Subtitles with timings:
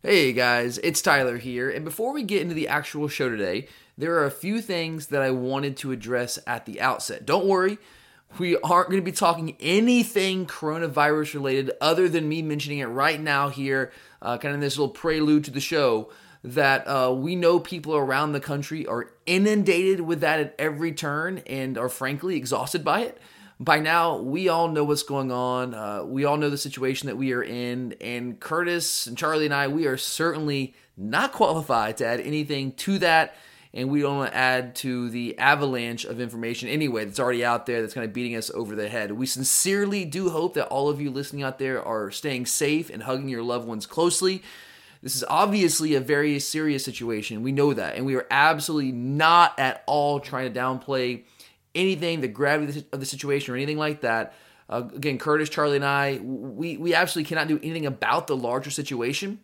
[0.00, 3.66] Hey guys, it's Tyler here, and before we get into the actual show today,
[3.96, 7.26] there are a few things that I wanted to address at the outset.
[7.26, 7.78] Don't worry,
[8.38, 13.20] we aren't going to be talking anything coronavirus related other than me mentioning it right
[13.20, 13.90] now here,
[14.22, 16.12] uh, kind of this little prelude to the show.
[16.44, 21.38] That uh, we know people around the country are inundated with that at every turn
[21.48, 23.20] and are frankly exhausted by it
[23.60, 25.74] by now we all know what's going on.
[25.74, 29.54] Uh, we all know the situation that we are in, and Curtis and Charlie and
[29.54, 33.34] I, we are certainly not qualified to add anything to that.
[33.74, 37.66] And we don't want to add to the avalanche of information anyway that's already out
[37.66, 39.12] there that's kind of beating us over the head.
[39.12, 43.02] We sincerely do hope that all of you listening out there are staying safe and
[43.02, 44.42] hugging your loved ones closely.
[45.02, 47.42] This is obviously a very serious situation.
[47.42, 47.96] We know that.
[47.96, 51.24] And we are absolutely not at all trying to downplay
[51.78, 54.34] anything, the gravity of the situation, or anything like that.
[54.68, 58.70] Uh, again, Curtis, Charlie, and I, we we absolutely cannot do anything about the larger
[58.70, 59.40] situation.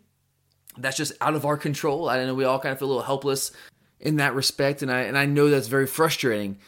[0.77, 2.09] That's just out of our control.
[2.09, 3.51] I know we all kind of feel a little helpless
[3.99, 6.59] in that respect, and I and I know that's very frustrating.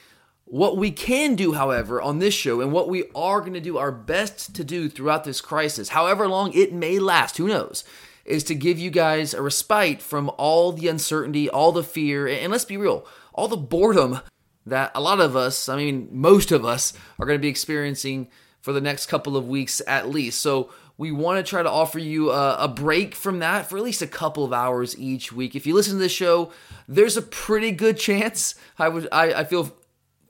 [0.46, 3.78] What we can do, however, on this show, and what we are going to do
[3.78, 7.84] our best to do throughout this crisis, however long it may last, who knows,
[8.24, 12.52] is to give you guys a respite from all the uncertainty, all the fear, and
[12.52, 14.22] let's be real, all the boredom
[14.70, 18.28] that a lot of us, I mean, most of us, are going to be experiencing
[18.62, 20.42] for the next couple of weeks at least.
[20.42, 23.84] So, we want to try to offer you a, a, break from that for at
[23.84, 25.56] least a couple of hours each week.
[25.56, 26.52] If you listen to this show,
[26.88, 29.72] there's a pretty good chance I would I, I feel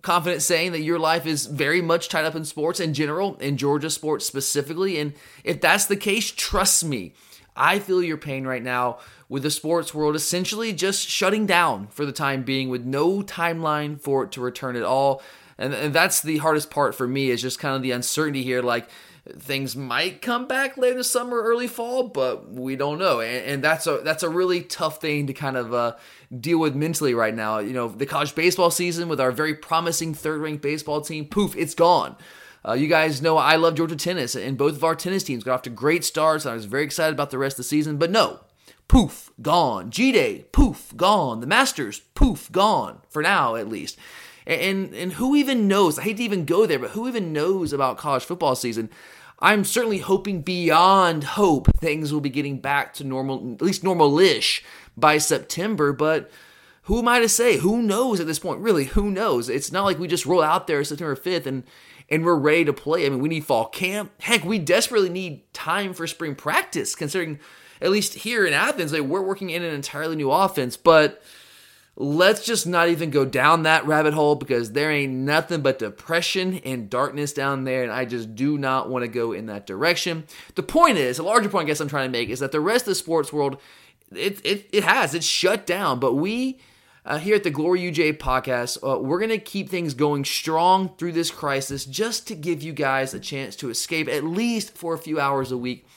[0.01, 3.57] confident saying that your life is very much tied up in sports in general, in
[3.57, 4.99] Georgia sports specifically.
[4.99, 7.13] And if that's the case, trust me,
[7.57, 12.05] I feel your pain right now with the sports world essentially just shutting down for
[12.05, 15.21] the time being with no timeline for it to return at all.
[15.57, 18.61] And, and that's the hardest part for me is just kind of the uncertainty here.
[18.61, 18.89] Like
[19.37, 23.19] things might come back later this summer, early fall, but we don't know.
[23.19, 25.95] And, and that's a that's a really tough thing to kind of uh,
[26.39, 27.59] deal with mentally right now.
[27.59, 31.55] You know, the college baseball season with our very promising third ranked baseball team, poof,
[31.55, 32.15] it's gone.
[32.65, 35.53] Uh, you guys know I love Georgia tennis, and both of our tennis teams got
[35.55, 36.45] off to great starts.
[36.45, 38.41] I was very excited about the rest of the season, but no,
[38.87, 39.91] poof, gone.
[39.91, 41.39] G Day, poof, gone.
[41.39, 43.01] The Masters, poof, gone.
[43.09, 43.97] For now, at least.
[44.45, 45.99] And, and, and who even knows?
[45.99, 48.89] I hate to even go there, but who even knows about college football season?
[49.39, 54.63] I'm certainly hoping beyond hope things will be getting back to normal, at least normal-ish
[54.95, 55.93] by September.
[55.93, 56.31] But
[56.83, 57.57] who am I to say?
[57.57, 58.61] Who knows at this point?
[58.61, 59.47] Really, who knows?
[59.47, 61.63] It's not like we just roll out there September 5th and
[62.09, 63.05] and we're ready to play.
[63.05, 64.11] I mean, we need fall camp.
[64.21, 67.39] Heck, we desperately need time for spring practice, considering
[67.81, 70.77] at least here in Athens, like we're working in an entirely new offense.
[70.77, 71.21] But
[71.95, 76.55] let's just not even go down that rabbit hole because there ain't nothing but depression
[76.59, 80.25] and darkness down there, and I just do not want to go in that direction.
[80.55, 82.59] The point is, a larger point I guess I'm trying to make is that the
[82.59, 83.59] rest of the sports world,
[84.11, 86.59] it it, it has it's shut down, but we.
[87.07, 90.93] Uh, here at the Glory UGA podcast, uh, we're going to keep things going strong
[90.97, 94.93] through this crisis just to give you guys a chance to escape at least for
[94.93, 95.87] a few hours a week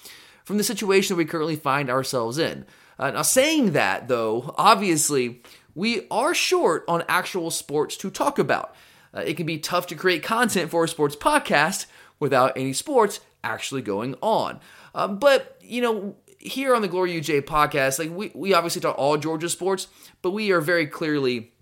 [0.44, 2.65] from the situation we currently find ourselves in.
[2.97, 5.43] Uh, now, saying that, though, obviously,
[5.75, 8.72] we are short on actual sports to talk about.
[9.12, 11.87] Uh, it can be tough to create content for a sports podcast
[12.21, 14.60] without any sports actually going on.
[14.94, 18.98] Um, but, you know, here on the Glory UGA podcast, like we, we obviously talk
[18.98, 19.88] all Georgia sports,
[20.22, 21.52] but we are very clearly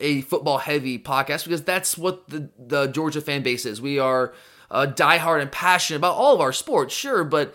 [0.00, 3.80] a football heavy podcast because that's what the, the Georgia fan base is.
[3.80, 4.34] We are
[4.70, 7.54] uh, diehard and passionate about all of our sports, sure, but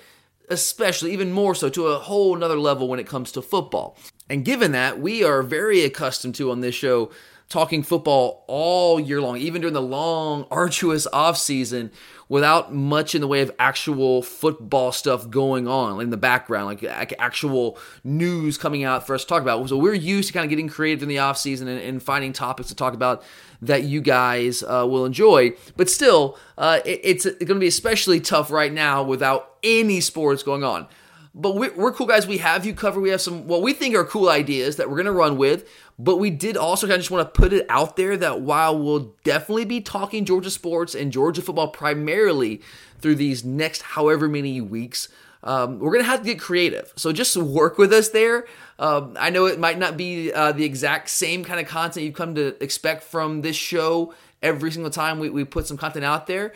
[0.49, 3.97] especially even more so to a whole nother level when it comes to football.
[4.29, 7.11] And given that, we are very accustomed to on this show
[7.49, 11.91] talking football all year long, even during the long, arduous off season,
[12.31, 17.13] without much in the way of actual football stuff going on in the background, like
[17.19, 19.67] actual news coming out for us to talk about.
[19.67, 22.31] So we're used to kind of getting creative in the off season and, and finding
[22.31, 23.21] topics to talk about
[23.61, 25.51] that you guys uh, will enjoy.
[25.75, 30.41] But still, uh, it, it's going to be especially tough right now without any sports
[30.41, 30.87] going on.
[31.35, 32.27] But we're, we're, cool guys.
[32.27, 33.01] We have you covered.
[33.01, 35.69] We have some what we think are cool ideas that we're going to run with.
[36.03, 38.77] But we did also kind of just want to put it out there that while
[38.77, 42.61] we'll definitely be talking Georgia sports and Georgia football primarily
[42.99, 45.09] through these next however many weeks,
[45.43, 46.91] um, we're going to have to get creative.
[46.95, 48.47] So just work with us there.
[48.79, 52.15] Um, I know it might not be uh, the exact same kind of content you've
[52.15, 56.25] come to expect from this show every single time we, we put some content out
[56.25, 56.51] there,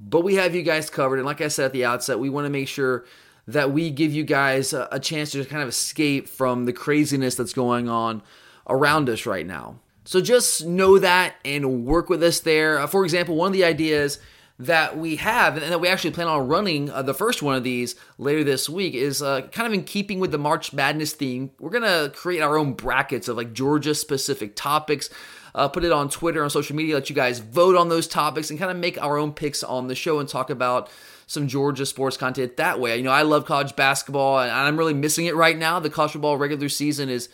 [0.00, 1.16] but we have you guys covered.
[1.16, 3.04] And like I said at the outset, we want to make sure
[3.48, 7.34] that we give you guys a, a chance to kind of escape from the craziness
[7.34, 8.22] that's going on
[8.68, 9.80] around us right now.
[10.04, 12.78] So just know that and work with us there.
[12.78, 14.18] Uh, for example, one of the ideas
[14.58, 17.62] that we have and that we actually plan on running uh, the first one of
[17.62, 21.50] these later this week is uh, kind of in keeping with the March Madness theme.
[21.60, 25.10] We're going to create our own brackets of like Georgia specific topics.
[25.54, 28.50] Uh, put it on Twitter, on social media, let you guys vote on those topics
[28.50, 30.90] and kind of make our own picks on the show and talk about
[31.26, 32.96] some Georgia sports content that way.
[32.96, 35.78] You know, I love college basketball and I'm really missing it right now.
[35.78, 37.28] The college football regular season is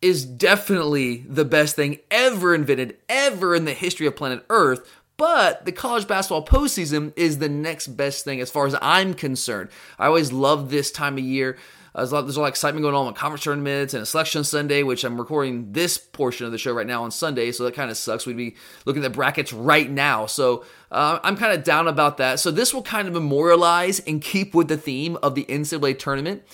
[0.00, 4.88] is definitely the best thing ever invented, ever in the history of planet Earth.
[5.16, 9.70] But the college basketball postseason is the next best thing as far as I'm concerned.
[9.98, 11.58] I always love this time of year.
[11.94, 14.06] There's a, lot, there's a lot of excitement going on with conference tournaments and a
[14.06, 17.64] selection Sunday, which I'm recording this portion of the show right now on Sunday, so
[17.64, 18.24] that kind of sucks.
[18.24, 18.54] We'd be
[18.84, 22.38] looking at the brackets right now, so uh, I'm kind of down about that.
[22.38, 26.44] So this will kind of memorialize and keep with the theme of the NCAA tournament.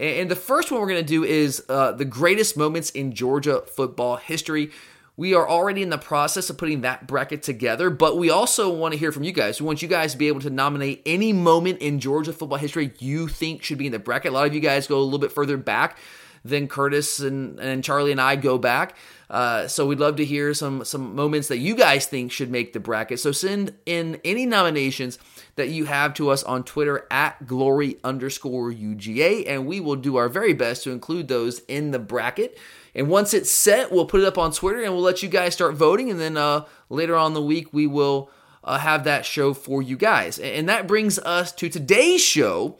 [0.00, 3.60] And the first one we're going to do is uh, the greatest moments in Georgia
[3.66, 4.70] football history.
[5.18, 8.92] We are already in the process of putting that bracket together, but we also want
[8.92, 9.60] to hear from you guys.
[9.60, 12.92] We want you guys to be able to nominate any moment in Georgia football history
[12.98, 14.30] you think should be in the bracket.
[14.30, 15.98] A lot of you guys go a little bit further back
[16.44, 18.96] than Curtis and, and Charlie and I go back.
[19.28, 22.72] Uh, so we'd love to hear some some moments that you guys think should make
[22.72, 23.20] the bracket.
[23.20, 25.18] So send in any nominations
[25.54, 30.16] that you have to us on Twitter at glory underscore UGA, and we will do
[30.16, 32.58] our very best to include those in the bracket.
[32.94, 35.52] And once it's set, we'll put it up on Twitter and we'll let you guys
[35.52, 36.10] start voting.
[36.10, 38.30] And then uh, later on the week, we will
[38.64, 40.38] uh, have that show for you guys.
[40.38, 42.78] And that brings us to today's show.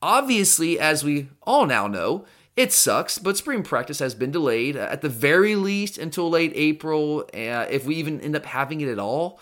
[0.00, 2.24] Obviously, as we all now know,
[2.58, 6.50] it sucks, but spring practice has been delayed uh, at the very least until late
[6.56, 9.38] April, uh, if we even end up having it at all.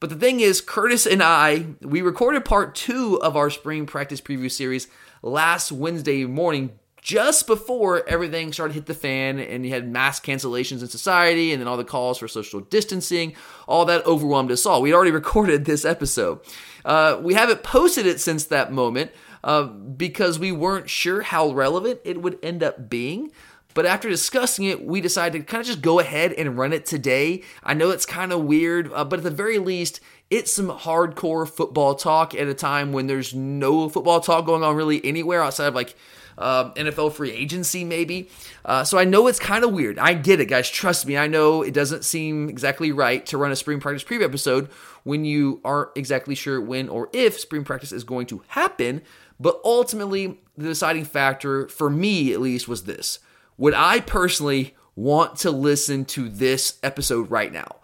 [0.00, 4.20] But the thing is, Curtis and I, we recorded part two of our spring practice
[4.20, 4.86] preview series
[5.22, 10.20] last Wednesday morning, just before everything started to hit the fan and you had mass
[10.20, 13.34] cancellations in society and then all the calls for social distancing,
[13.66, 14.82] all that overwhelmed us all.
[14.82, 16.40] We'd already recorded this episode.
[16.84, 19.10] Uh, we haven't posted it since that moment,
[19.44, 23.30] uh, because we weren't sure how relevant it would end up being.
[23.74, 26.84] But after discussing it, we decided to kind of just go ahead and run it
[26.84, 27.42] today.
[27.62, 30.00] I know it's kind of weird, uh, but at the very least,
[30.30, 34.74] it's some hardcore football talk at a time when there's no football talk going on
[34.74, 35.94] really anywhere outside of like
[36.38, 38.28] uh, NFL free agency, maybe.
[38.64, 39.98] Uh, so I know it's kind of weird.
[39.98, 40.70] I get it, guys.
[40.70, 41.16] Trust me.
[41.16, 44.70] I know it doesn't seem exactly right to run a spring practice preview episode
[45.04, 49.02] when you aren't exactly sure when or if spring practice is going to happen.
[49.40, 53.20] But ultimately, the deciding factor, for me at least, was this.
[53.56, 57.76] Would I personally want to listen to this episode right now?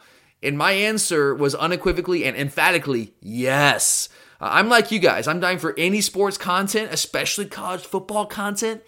[0.43, 4.09] And my answer was unequivocally and emphatically yes.
[4.41, 8.83] Uh, I'm like you guys, I'm dying for any sports content, especially college football content.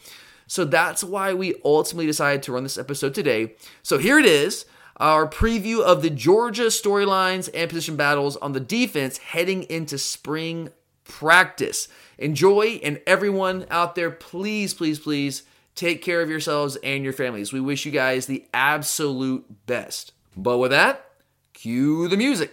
[0.47, 3.55] So that's why we ultimately decided to run this episode today.
[3.83, 4.67] So here it is
[4.99, 10.71] our preview of the Georgia storylines and position battles on the defense heading into spring
[11.05, 11.89] practice.
[12.19, 15.43] Enjoy, and everyone out there, please, please, please
[15.75, 17.53] take care of yourselves and your families.
[17.53, 20.13] We wish you guys the absolute best.
[20.37, 21.05] But with that,
[21.53, 22.53] cue the music.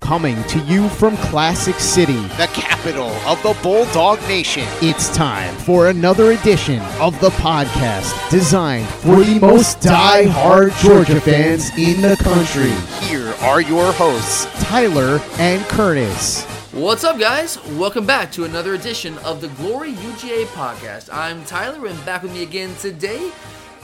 [0.00, 4.62] Coming to you from Classic City, the capital of the Bulldog Nation.
[4.80, 11.70] It's time for another edition of the podcast designed for the most die-hard Georgia fans
[11.76, 12.70] in the country.
[13.08, 16.57] Here are your hosts, Tyler and Curtis.
[16.78, 17.60] What's up, guys?
[17.70, 21.12] Welcome back to another edition of the Glory UGA podcast.
[21.12, 23.32] I'm Tyler, and back with me again today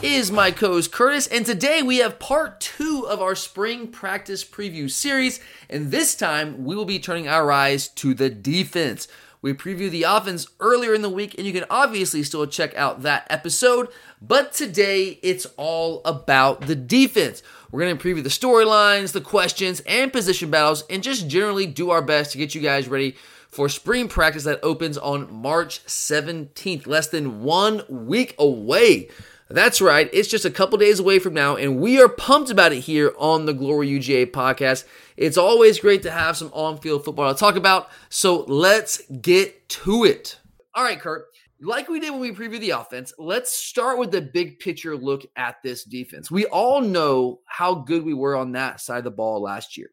[0.01, 1.27] is my co host Curtis.
[1.27, 5.41] And today we have part two of our spring practice preview series.
[5.69, 9.09] And this time we will be turning our eyes to the defense.
[9.43, 13.03] We previewed the offense earlier in the week, and you can obviously still check out
[13.03, 13.89] that episode.
[14.23, 17.43] But today it's all about the defense.
[17.75, 21.91] We're going to preview the storylines, the questions, and position battles, and just generally do
[21.91, 23.17] our best to get you guys ready
[23.49, 29.09] for spring practice that opens on March 17th, less than one week away.
[29.51, 32.73] That's right, it's just a couple days away from now, and we are pumped about
[32.73, 34.85] it here on the Glory UGA podcast.
[35.17, 39.69] It's always great to have some on field football to talk about, so let's get
[39.71, 40.39] to it.
[40.77, 41.27] All right, Kurt,
[41.65, 45.25] like we did when we previewed the offense, let's start with the big picture look
[45.37, 46.31] at this defense.
[46.31, 49.91] We all know how good we were on that side of the ball last year.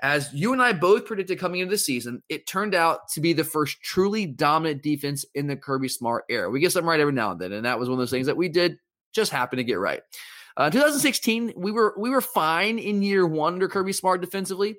[0.00, 3.32] As you and I both predicted coming into the season, it turned out to be
[3.32, 6.50] the first truly dominant defense in the Kirby Smart era.
[6.50, 8.26] We get something right every now and then, and that was one of those things
[8.26, 8.78] that we did
[9.14, 10.02] just happen to get right.
[10.58, 14.76] Uh, 2016, we were we were fine in year one under Kirby Smart defensively.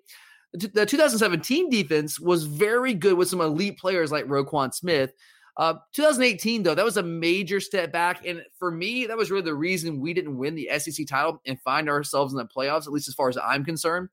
[0.54, 5.14] The 2017 defense was very good with some elite players like Roquan Smith,
[5.58, 8.26] uh, 2018, though, that was a major step back.
[8.26, 11.60] And for me, that was really the reason we didn't win the SEC title and
[11.62, 14.10] find ourselves in the playoffs, at least as far as I'm concerned.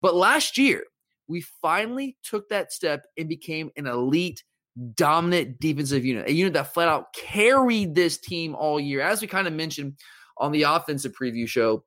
[0.00, 0.84] But last year,
[1.28, 4.42] we finally took that step and became an elite,
[4.94, 9.02] dominant defensive unit, a unit that flat out carried this team all year.
[9.02, 9.98] As we kind of mentioned
[10.38, 11.84] on the offensive preview show,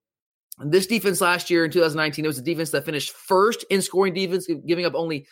[0.66, 4.14] this defense last year in 2019, it was a defense that finished first in scoring
[4.14, 5.26] defense, giving up only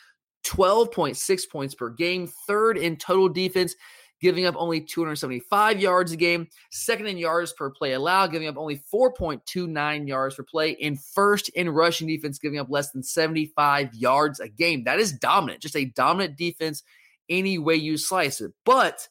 [0.44, 3.76] 12.6 points per game, third in total defense,
[4.22, 8.58] giving up only 275 yards a game, second in yards per play allowed, giving up
[8.58, 13.94] only 4.29 yards per play, and first in rushing defense, giving up less than 75
[13.94, 14.84] yards a game.
[14.84, 16.84] That is dominant, just a dominant defense
[17.30, 18.52] any way you slice it.
[18.66, 19.08] But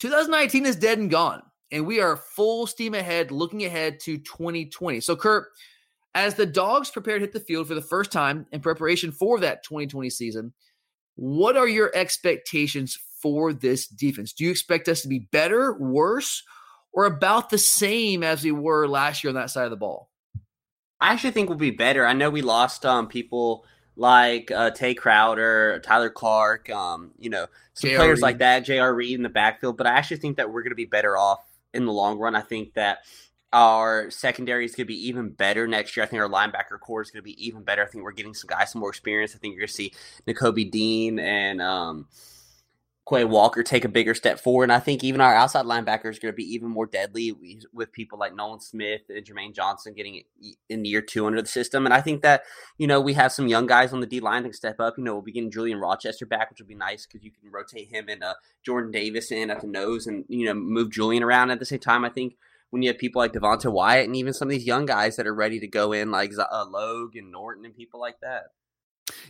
[0.00, 5.00] 2019 is dead and gone, and we are full steam ahead, looking ahead to 2020.
[5.00, 5.48] So, Kurt,
[6.16, 9.38] as the Dogs prepare to hit the field for the first time in preparation for
[9.40, 10.54] that 2020 season,
[11.14, 14.32] what are your expectations for this defense?
[14.32, 16.42] Do you expect us to be better, worse,
[16.90, 20.08] or about the same as we were last year on that side of the ball?
[21.02, 22.06] I actually think we'll be better.
[22.06, 27.46] I know we lost um, people like uh, Tae Crowder, Tyler Clark, um, you know,
[27.74, 27.96] some J.
[27.96, 28.22] players Reed.
[28.22, 28.94] like that, J.R.
[28.94, 29.76] Reed in the backfield.
[29.76, 31.44] But I actually think that we're going to be better off
[31.74, 32.34] in the long run.
[32.34, 33.00] I think that
[33.56, 36.04] our secondary is going to be even better next year.
[36.04, 37.82] I think our linebacker core is going to be even better.
[37.82, 39.34] I think we're getting some guys some more experience.
[39.34, 39.94] I think you're going to see
[40.28, 42.06] Nakobe Dean and um,
[43.08, 44.64] Quay Walker take a bigger step forward.
[44.64, 47.32] And I think even our outside linebacker is going to be even more deadly
[47.72, 50.20] with people like Nolan Smith and Jermaine Johnson getting
[50.68, 51.86] in year two under the system.
[51.86, 52.42] And I think that,
[52.76, 54.98] you know, we have some young guys on the D line that can step up.
[54.98, 57.50] You know, we'll be getting Julian Rochester back, which will be nice because you can
[57.50, 61.22] rotate him and uh, Jordan Davis in at the nose and, you know, move Julian
[61.22, 62.04] around at the same time.
[62.04, 62.36] I think
[62.70, 65.26] when you have people like Devonte Wyatt and even some of these young guys that
[65.26, 68.44] are ready to go in, like uh, Logue and Norton and people like that.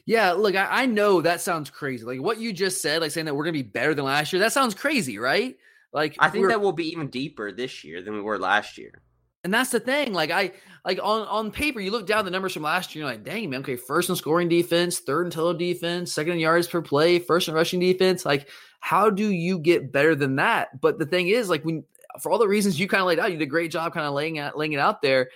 [0.06, 2.04] Yeah, look, I, I, know that sounds crazy.
[2.04, 4.40] Like what you just said, like saying that we're gonna be better than last year.
[4.40, 5.56] That sounds crazy, right?
[5.92, 9.02] Like I think that will be even deeper this year than we were last year.
[9.44, 10.12] And that's the thing.
[10.12, 10.52] Like I
[10.84, 13.50] like on on paper, you look down the numbers from last year, you're like, dang
[13.50, 17.18] man, okay, first in scoring defense, third in total defense, second in yards per play,
[17.18, 18.24] first in rushing defense.
[18.24, 18.48] Like,
[18.80, 20.80] how do you get better than that?
[20.80, 21.84] But the thing is, like when
[22.20, 24.06] for all the reasons you kind of laid out, you did a great job kind
[24.06, 25.28] of laying out laying it out there.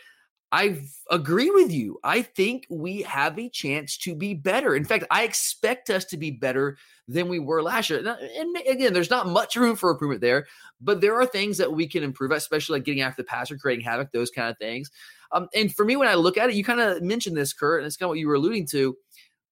[0.52, 2.00] I agree with you.
[2.02, 4.74] I think we have a chance to be better.
[4.74, 8.00] In fact, I expect us to be better than we were last year.
[8.36, 10.46] And again, there's not much room for improvement there,
[10.80, 13.84] but there are things that we can improve, especially like getting after the passer, creating
[13.84, 14.90] havoc, those kind of things.
[15.30, 17.80] Um, and for me, when I look at it, you kind of mentioned this, Kurt,
[17.80, 18.96] and it's kind of what you were alluding to.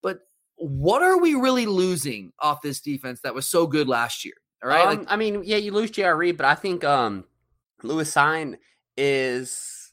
[0.02, 0.18] But
[0.56, 4.34] what are we really losing off this defense that was so good last year?
[4.62, 4.86] All right.
[4.86, 6.16] Um, like, I mean, yeah, you lose J.R.
[6.16, 7.24] Reed, but I think um,
[7.82, 8.56] Lewis Cine
[8.96, 9.92] is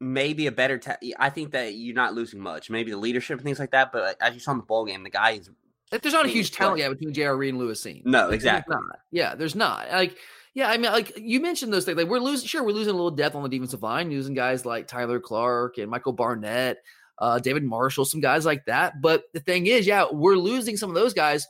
[0.00, 0.80] maybe a better.
[1.18, 2.70] I think that you're not losing much.
[2.70, 3.92] Maybe the leadership and things like that.
[3.92, 5.50] But as you saw in the ball game, the guy is.
[5.90, 7.36] If there's not a huge talent gap between J.R.
[7.36, 8.04] Reed and Lewis Cine.
[8.04, 8.76] No, exactly.
[8.76, 9.90] There's yeah, there's not.
[9.90, 10.16] Like,
[10.54, 11.96] yeah, I mean, like you mentioned those things.
[11.96, 14.66] Like we're losing, sure, we're losing a little depth on the defensive line, using guys
[14.66, 16.78] like Tyler Clark and Michael Barnett,
[17.18, 19.00] uh, David Marshall, some guys like that.
[19.00, 21.46] But the thing is, yeah, we're losing some of those guys.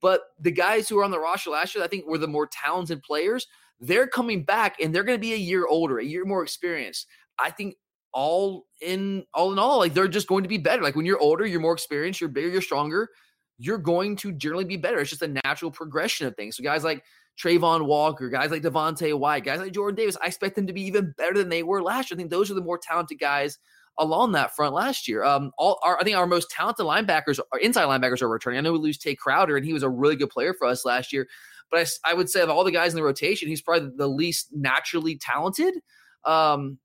[0.00, 2.46] But the guys who were on the roster last year, I think, were the more
[2.46, 3.46] talented players.
[3.80, 7.06] They're coming back and they're going to be a year older, a year more experienced.
[7.38, 7.76] I think
[8.12, 10.82] all in all in all, like they're just going to be better.
[10.82, 13.10] Like when you're older, you're more experienced, you're bigger, you're stronger,
[13.58, 14.98] you're going to generally be better.
[14.98, 16.56] It's just a natural progression of things.
[16.56, 17.04] So guys like
[17.38, 20.82] Travon Walker, guys like Devonte Wyatt, guys like Jordan Davis, I expect them to be
[20.82, 22.16] even better than they were last year.
[22.16, 23.58] I think those are the more talented guys
[23.98, 25.24] along that front last year.
[25.24, 28.58] Um, all our, I think our most talented linebackers, our inside linebackers are returning.
[28.58, 30.84] I know we lose Tae Crowder, and he was a really good player for us
[30.84, 31.26] last year.
[31.70, 34.08] But I, I would say of all the guys in the rotation, he's probably the
[34.08, 35.74] least naturally talented.
[36.24, 36.78] Um,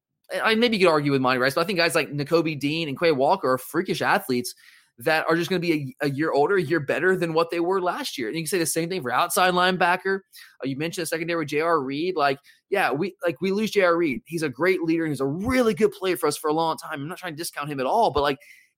[0.43, 2.87] I maybe you could argue with Monty Rice, but I think guys like Nakobe Dean
[2.87, 4.55] and Quay Walker are freakish athletes
[5.03, 7.49] that are just going to be a, a, year older, a year better than what
[7.49, 8.27] they were last year.
[8.27, 10.19] And you can say the same thing for outside linebacker.
[10.63, 11.81] Uh, you mentioned the secondary with J.R.
[11.81, 12.15] Reed.
[12.15, 12.39] Like,
[12.69, 13.95] yeah, we like we lose J.R.
[13.95, 14.21] Reed.
[14.25, 15.03] He's a great leader.
[15.03, 17.01] and He's a really good player for us for a long time.
[17.01, 18.37] I'm not trying to discount him at all, but like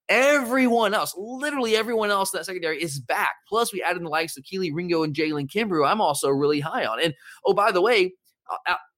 [0.09, 3.33] everyone else, literally everyone else in that secondary is back.
[3.47, 5.83] Plus, we added the likes of Kelee Ringo and Jalen Kimber.
[5.83, 7.01] I'm also really high on.
[7.01, 7.13] And
[7.45, 8.13] oh, by the way,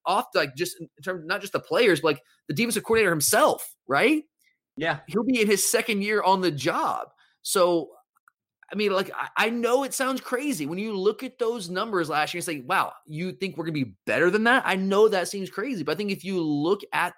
[0.05, 3.75] off like just in terms not just the players, but like the defensive coordinator himself,
[3.87, 4.23] right?
[4.77, 7.07] Yeah, he'll be in his second year on the job.
[7.45, 7.91] So,
[8.73, 12.09] I mean, like I, I know it sounds crazy when you look at those numbers
[12.09, 15.07] last year and say, "Wow, you think we're gonna be better than that?" I know
[15.07, 17.13] that seems crazy, but I think if you look at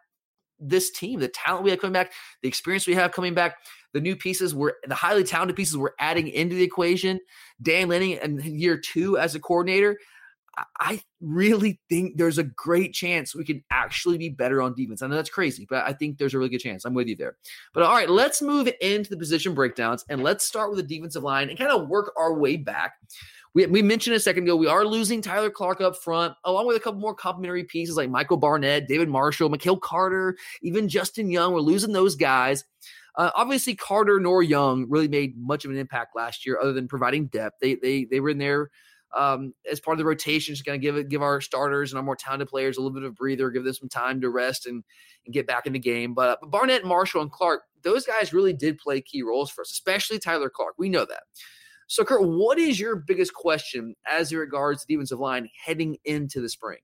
[0.60, 3.55] this team, the talent we have coming back, the experience we have coming back,
[3.93, 7.22] the new pieces we're the highly talented pieces we're adding into the equation.
[7.62, 9.98] Dan Lanning in year two as a coordinator,
[10.79, 15.01] I really think there's a great chance we can actually be better on defense.
[15.01, 16.85] I know that's crazy, but I think there's a really good chance.
[16.85, 17.37] I'm with you there.
[17.73, 21.23] But all right, let's move into the position breakdowns and let's start with the defensive
[21.23, 22.93] line and kind of work our way back.
[23.53, 26.77] we, we mentioned a second ago, we are losing Tyler Clark up front, along with
[26.77, 31.53] a couple more complimentary pieces like Michael Barnett, David Marshall, Michail Carter, even Justin Young.
[31.53, 32.63] We're losing those guys.
[33.15, 36.87] Uh, obviously, Carter nor Young really made much of an impact last year, other than
[36.87, 37.55] providing depth.
[37.59, 38.69] They they they were in there
[39.15, 41.97] um, as part of the rotation, just kind of give it, give our starters and
[41.97, 44.65] our more talented players a little bit of breather, give them some time to rest
[44.65, 44.83] and,
[45.25, 46.13] and get back in the game.
[46.13, 49.71] But, but Barnett, Marshall, and Clark, those guys really did play key roles for us,
[49.71, 50.75] especially Tyler Clark.
[50.77, 51.23] We know that.
[51.87, 56.41] So, Kurt, what is your biggest question as it regards the defensive line heading into
[56.41, 56.79] the spring?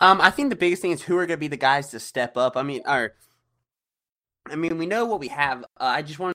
[0.00, 2.00] Um, I think the biggest thing is who are going to be the guys to
[2.00, 2.56] step up.
[2.56, 3.12] I mean, our,
[4.46, 5.62] I mean, we know what we have.
[5.62, 6.34] Uh, I just want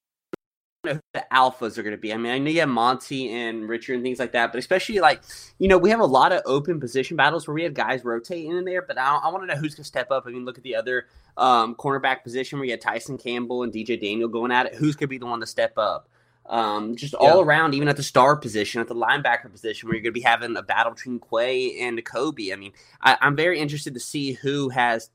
[0.94, 2.13] who the alphas are going to be.
[2.13, 5.00] I mean, I know you have Monty and Richard and things like that, but especially
[5.00, 5.22] like,
[5.60, 8.56] you know, we have a lot of open position battles where we have guys rotating
[8.56, 8.82] in there.
[8.82, 10.25] But I, I want to know who's going to step up.
[10.25, 13.74] I mean, look at the other um, cornerback position where you had Tyson Campbell and
[13.74, 14.75] DJ Daniel going at it.
[14.75, 16.10] Who's going to be the one to step up?
[16.48, 20.04] Um, just all around, even at the star position, at the linebacker position, where you're
[20.04, 22.54] going to be having a battle between Quay and Kobe.
[22.54, 25.10] I mean, I, I'm very interested to see who has,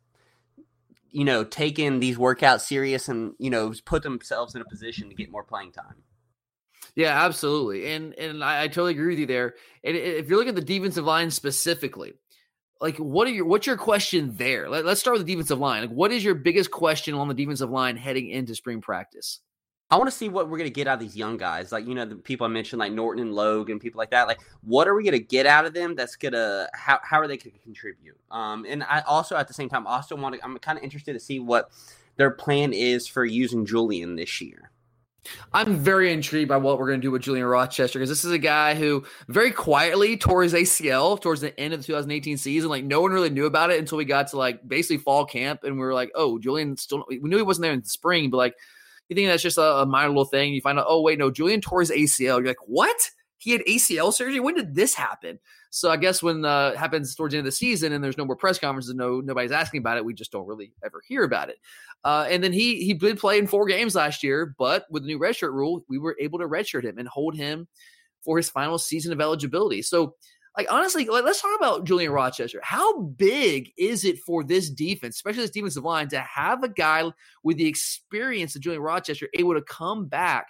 [1.12, 5.14] you know, taken these workouts serious and you know put themselves in a position to
[5.14, 5.96] get more playing time.
[6.94, 9.54] Yeah, absolutely, and and I, I totally agree with you there.
[9.84, 12.14] And if you're looking at the defensive line specifically,
[12.80, 14.68] like what are your what's your question there?
[14.68, 15.82] Let, us start with the defensive line.
[15.82, 19.40] Like, what is your biggest question on the defensive line heading into spring practice?
[19.90, 21.72] I want to see what we're going to get out of these young guys.
[21.72, 24.28] Like, you know, the people I mentioned, like Norton and Logue and people like that.
[24.28, 27.18] Like, what are we going to get out of them that's going to, how, how
[27.18, 28.16] are they going to contribute?
[28.30, 31.14] Um, and I also, at the same time, also want to, I'm kind of interested
[31.14, 31.72] to see what
[32.16, 34.70] their plan is for using Julian this year.
[35.52, 38.32] I'm very intrigued by what we're going to do with Julian Rochester because this is
[38.32, 42.70] a guy who very quietly tore his ACL towards the end of the 2018 season.
[42.70, 45.64] Like no one really knew about it until we got to like basically fall camp,
[45.64, 48.30] and we were like, "Oh, Julian still." We knew he wasn't there in the spring,
[48.30, 48.56] but like
[49.10, 50.54] you think that's just a, a minor little thing.
[50.54, 52.38] You find out, oh, wait, no, Julian tore his ACL.
[52.38, 53.10] You're like, what?
[53.38, 54.38] He had ACL surgery?
[54.38, 55.40] When did this happen?
[55.70, 58.24] So I guess when uh, happens towards the end of the season and there's no
[58.24, 61.48] more press conferences, no nobody's asking about it, we just don't really ever hear about
[61.48, 61.56] it.
[62.04, 65.06] Uh, and then he he did play in four games last year, but with the
[65.06, 67.66] new redshirt rule, we were able to redshirt him and hold him
[68.22, 69.80] for his final season of eligibility.
[69.80, 70.14] So
[70.56, 72.60] like honestly, like, let's talk about Julian Rochester.
[72.62, 77.04] How big is it for this defense, especially this defensive line, to have a guy
[77.42, 80.48] with the experience of Julian Rochester able to come back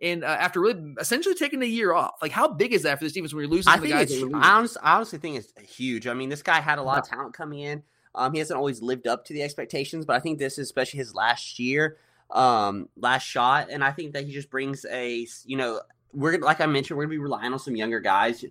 [0.00, 2.14] and uh, after really essentially taking a year off?
[2.20, 3.72] Like, how big is that for this defense when you're losing?
[3.72, 6.06] I think it's, I honestly, I honestly think it's huge.
[6.06, 7.82] I mean, this guy had a lot of talent coming in.
[8.16, 10.98] Um, he hasn't always lived up to the expectations, but I think this is especially
[10.98, 11.98] his last year,
[12.30, 15.82] um, last shot, and I think that he just brings a, you know,
[16.12, 18.42] we're like I mentioned, we're gonna be relying on some younger guys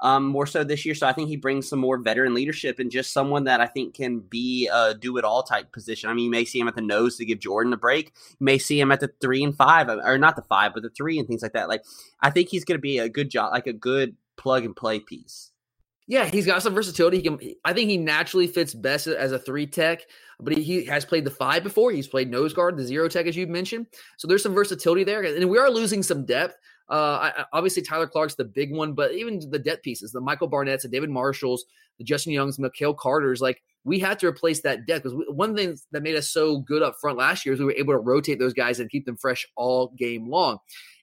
[0.00, 0.94] um, more so this year.
[0.94, 3.94] So I think he brings some more veteran leadership and just someone that I think
[3.94, 6.10] can be a do it all type position.
[6.10, 8.12] I mean, you may see him at the nose to give Jordan a break.
[8.38, 10.90] You may see him at the three and five, or not the five, but the
[10.90, 11.68] three and things like that.
[11.68, 11.84] Like
[12.20, 15.00] I think he's going to be a good job, like a good plug and play
[15.00, 15.50] piece.
[16.06, 17.18] Yeah, he's got some versatility.
[17.18, 17.38] He can.
[17.64, 20.02] I think he naturally fits best as a three tech,
[20.38, 21.92] but he, he, has played the five before.
[21.92, 23.86] He's played nose guard, the zero tech, as you mentioned.
[24.18, 26.56] So there's some versatility there, and we are losing some depth.
[26.88, 30.48] Uh, I, obviously, Tyler Clark's the big one, but even the depth pieces, the Michael
[30.48, 31.64] Barnett's, the David Marshalls,
[31.98, 35.78] the Justin Youngs, Michail Carter's, like we had to replace that depth because one thing
[35.92, 38.38] that made us so good up front last year is we were able to rotate
[38.38, 40.58] those guys and keep them fresh all game long.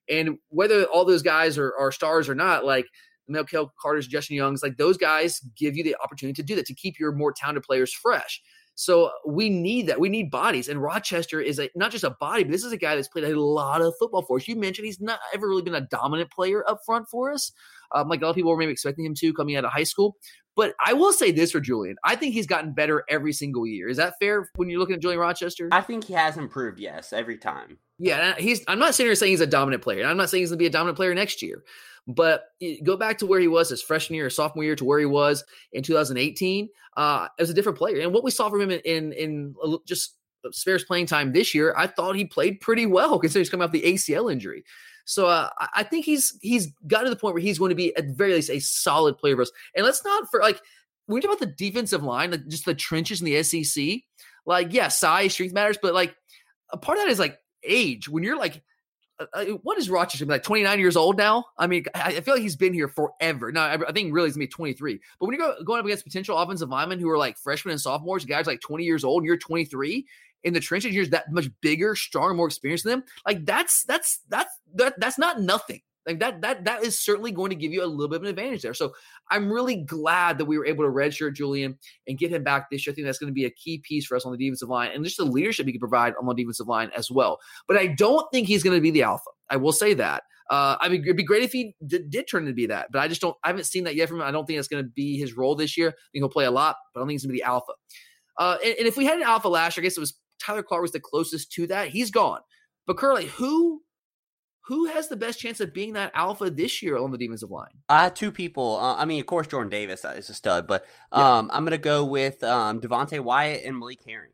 [0.10, 2.86] And whether all those guys are, are stars or not, like
[3.28, 6.74] Michail Carter's, Justin Young's, like those guys give you the opportunity to do that to
[6.74, 8.42] keep your more talented players fresh.
[8.76, 10.00] So we need that.
[10.00, 10.68] We need bodies.
[10.68, 13.26] And Rochester is a, not just a body, but this is a guy that's played
[13.26, 14.48] a lot of football for us.
[14.48, 17.52] You mentioned he's not ever really been a dominant player up front for us,
[17.94, 19.84] um, like a lot of people were maybe expecting him to coming out of high
[19.84, 20.16] school.
[20.56, 21.96] But I will say this for Julian.
[22.04, 23.88] I think he's gotten better every single year.
[23.88, 25.70] Is that fair when you're looking at Julian Rochester?
[25.72, 27.78] I think he has improved, yes, every time.
[28.00, 30.06] Yeah, he's I'm not sitting here saying he's a dominant player.
[30.06, 31.64] I'm not saying he's gonna be a dominant player next year.
[32.08, 32.46] But
[32.84, 35.44] go back to where he was his freshman year, sophomore year, to where he was
[35.72, 36.70] in 2018.
[36.98, 40.18] Uh, as a different player, and what we saw from him in in, in just
[40.52, 43.72] spares playing time this year, I thought he played pretty well considering he's coming off
[43.72, 44.64] the ACL injury.
[45.06, 47.96] So uh, I think he's he's got to the point where he's going to be
[47.96, 49.52] at the very least a solid player for us.
[49.76, 50.62] And let's not for like
[51.06, 54.02] when we talk about the defensive line, like just the trenches in the SEC.
[54.46, 56.16] Like, yeah, size, strength matters, but like
[56.72, 58.10] a part of that is like age.
[58.10, 58.62] When you're like
[59.34, 60.26] uh, uh, what is Rochester?
[60.26, 61.46] Like 29 years old now?
[61.58, 63.52] I mean, I feel like he's been here forever.
[63.52, 65.00] Now, I think really he's gonna be 23.
[65.20, 68.26] But when you're going up against potential offensive linemen who are like freshmen and sophomores,
[68.26, 70.06] guys like 20 years old, and you're 23
[70.44, 73.04] in the trenches, you're that much bigger, stronger, more experienced than them.
[73.26, 75.82] Like that's that's that's that, that's not nothing.
[76.08, 78.30] Like that that that is certainly going to give you a little bit of an
[78.30, 78.74] advantage there.
[78.74, 78.94] So
[79.30, 82.86] I'm really glad that we were able to redshirt Julian and get him back this
[82.86, 82.92] year.
[82.92, 84.92] I think that's going to be a key piece for us on the defensive line
[84.94, 87.38] and just the leadership he can provide on the defensive line as well.
[87.68, 89.30] But I don't think he's going to be the alpha.
[89.50, 90.24] I will say that.
[90.50, 93.00] Uh, I mean, it'd be great if he did, did, turn to be that, but
[93.00, 93.38] I just don't.
[93.42, 94.24] I haven't seen that yet from him.
[94.24, 95.90] I don't think that's going to be his role this year.
[95.90, 97.48] I think he'll play a lot, but I don't think he's going to be the
[97.48, 97.72] alpha.
[98.38, 100.64] Uh, and, and, if we had an alpha last year, I guess it was Tyler
[100.64, 101.90] Clark was the closest to that.
[101.90, 102.42] He's gone.
[102.86, 103.82] But Curly, who
[104.62, 107.72] who has the best chance of being that alpha this year on the defensive line?
[107.90, 108.78] Uh, two people.
[108.78, 111.56] Uh, I mean, of course, Jordan Davis is a stud, but um, yeah.
[111.56, 114.32] I'm going to go with um, Devonte Wyatt and Malik Herring.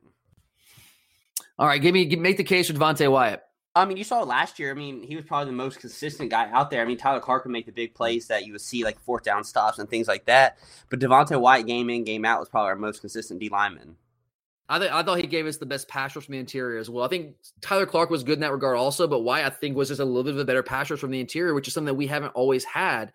[1.59, 3.43] All right, give me make the case for Devonte Wyatt.
[3.75, 4.71] I mean, you saw last year.
[4.71, 6.81] I mean, he was probably the most consistent guy out there.
[6.81, 9.23] I mean, Tyler Clark would make the big plays that you would see, like fourth
[9.23, 10.57] down stops and things like that.
[10.89, 13.95] But Devonte Wyatt, game in, game out, was probably our most consistent D lineman.
[14.69, 16.89] I think I thought he gave us the best pass rush from the interior as
[16.89, 17.05] well.
[17.05, 19.87] I think Tyler Clark was good in that regard also, but Wyatt I think was
[19.87, 21.87] just a little bit of a better pass rush from the interior, which is something
[21.87, 23.13] that we haven't always had.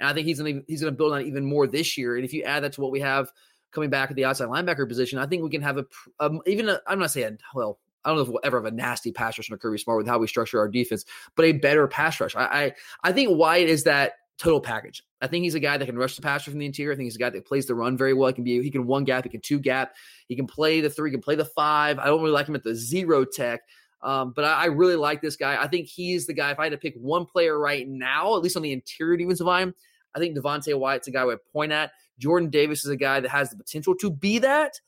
[0.00, 2.16] And I think he's gonna he's gonna build on even more this year.
[2.16, 3.30] And if you add that to what we have
[3.70, 5.86] coming back at the outside linebacker position, I think we can have a
[6.20, 8.76] um, even i am not saying well I don't know if we'll ever have a
[8.76, 11.88] nasty pass rush from Kirby Smart with how we structure our defense, but a better
[11.88, 12.36] pass rush.
[12.36, 15.02] I I, I think Wyatt is that total package.
[15.20, 16.92] I think he's a guy that can rush the passer from the interior.
[16.92, 18.28] I think he's a guy that plays the run very well.
[18.28, 19.94] He can be he can one gap, he can two gap,
[20.28, 21.98] he can play the three, he can play the five.
[21.98, 23.62] I don't really like him at the zero tech.
[24.02, 25.56] Um, but I, I, really like this guy.
[25.58, 26.50] I think he's the guy.
[26.50, 29.46] If I had to pick one player right now, at least on the interior defensive
[29.46, 29.72] line,
[30.14, 31.90] I think Devonte Wyatt's a guy I would point at.
[32.18, 34.78] Jordan Davis is a guy that has the potential to be that.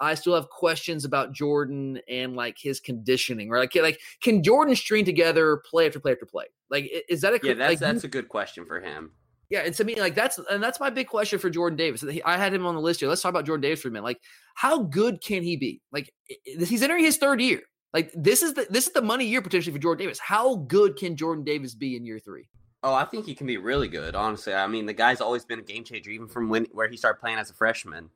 [0.00, 3.60] I still have questions about Jordan and like his conditioning, right?
[3.60, 6.46] Like, like can Jordan string together play after play after play?
[6.70, 7.54] Like, is that a yeah?
[7.54, 9.12] That's like, that's a good question for him.
[9.50, 12.04] Yeah, and to me, like that's and that's my big question for Jordan Davis.
[12.24, 13.08] I had him on the list here.
[13.08, 14.04] Let's talk about Jordan Davis for a minute.
[14.04, 14.20] Like,
[14.54, 15.82] how good can he be?
[15.92, 16.12] Like,
[16.44, 17.60] he's entering his third year.
[17.92, 20.20] Like, this is the this is the money year potentially for Jordan Davis.
[20.20, 22.48] How good can Jordan Davis be in year three?
[22.84, 24.14] Oh, I think he can be really good.
[24.14, 26.96] Honestly, I mean, the guy's always been a game changer, even from when where he
[26.96, 28.08] started playing as a freshman.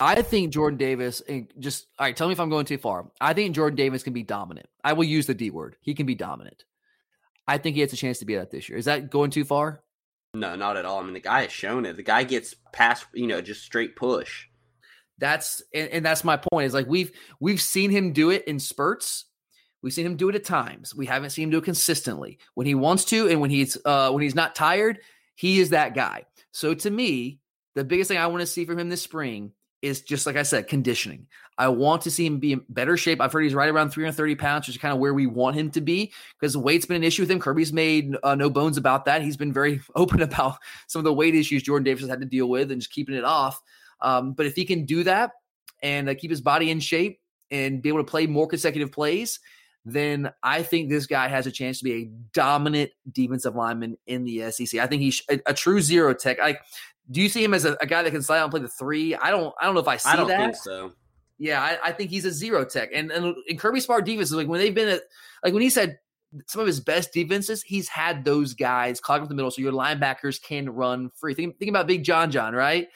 [0.00, 3.10] I think Jordan Davis, and just all right, tell me if I'm going too far.
[3.20, 4.66] I think Jordan Davis can be dominant.
[4.82, 5.76] I will use the D word.
[5.82, 6.64] He can be dominant.
[7.46, 8.78] I think he has a chance to be that this year.
[8.78, 9.82] Is that going too far?
[10.32, 11.00] No, not at all.
[11.00, 11.96] I mean, the guy has shown it.
[11.96, 14.46] The guy gets past, you know, just straight push.
[15.18, 16.66] That's and, and that's my point.
[16.66, 19.26] Is like we've we've seen him do it in spurts.
[19.82, 20.94] We've seen him do it at times.
[20.94, 22.38] We haven't seen him do it consistently.
[22.54, 25.00] When he wants to, and when he's uh when he's not tired,
[25.34, 26.24] he is that guy.
[26.52, 27.40] So to me,
[27.74, 30.42] the biggest thing I want to see from him this spring is just like I
[30.42, 31.26] said, conditioning.
[31.58, 33.20] I want to see him be in better shape.
[33.20, 35.70] I've heard he's right around 330 pounds, which is kind of where we want him
[35.72, 37.38] to be because weight's been an issue with him.
[37.38, 39.22] Kirby's made uh, no bones about that.
[39.22, 42.26] He's been very open about some of the weight issues Jordan Davis has had to
[42.26, 43.60] deal with and just keeping it off.
[44.00, 45.32] Um, but if he can do that
[45.82, 49.40] and uh, keep his body in shape and be able to play more consecutive plays,
[49.84, 54.24] then I think this guy has a chance to be a dominant defensive lineman in
[54.24, 54.80] the SEC.
[54.80, 56.38] I think he's a, a true zero tech.
[56.38, 56.60] Like
[57.10, 58.68] do you see him as a, a, guy that can slide out and play the
[58.68, 59.14] three?
[59.14, 59.54] I don't.
[59.60, 60.38] I don't know if I see I don't that.
[60.38, 60.92] think so.
[61.38, 62.90] Yeah, I, I, think he's a zero tech.
[62.94, 65.02] And and, and Kirby Smart defenses like when they've been at
[65.42, 65.98] like when he said
[66.46, 69.72] some of his best defenses, he's had those guys clog up the middle so your
[69.72, 71.34] linebackers can run free.
[71.34, 72.88] Think, think about Big John John, right?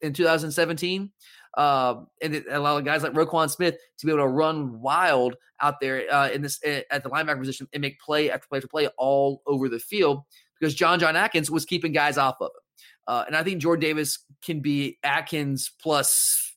[0.00, 1.10] In 2017.
[1.56, 5.80] Uh, and it allowed guys like Roquan Smith to be able to run wild out
[5.80, 8.86] there uh, in this at the linebacker position and make play after play after play
[8.96, 10.22] all over the field
[10.60, 12.67] because John John Atkins was keeping guys off of him.
[13.08, 16.54] Uh, and I think Jordan Davis can be Atkins plus,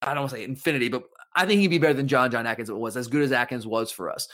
[0.00, 1.02] I don't want to say infinity, but
[1.34, 3.90] I think he'd be better than John John Atkins was, as good as Atkins was
[3.90, 4.28] for us.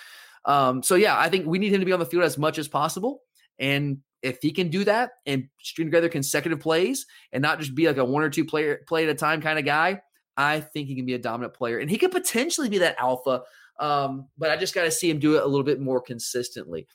[0.44, 2.58] Um, so, yeah, I think we need him to be on the field as much
[2.58, 3.22] as possible.
[3.58, 7.86] And if he can do that and string together consecutive plays and not just be
[7.86, 10.02] like a one or two player play at a time kind of guy,
[10.36, 13.42] I think he can be a dominant player and he could potentially be that alpha.
[13.80, 16.86] Um, but I just got to see him do it a little bit more consistently.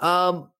[0.00, 0.50] Um,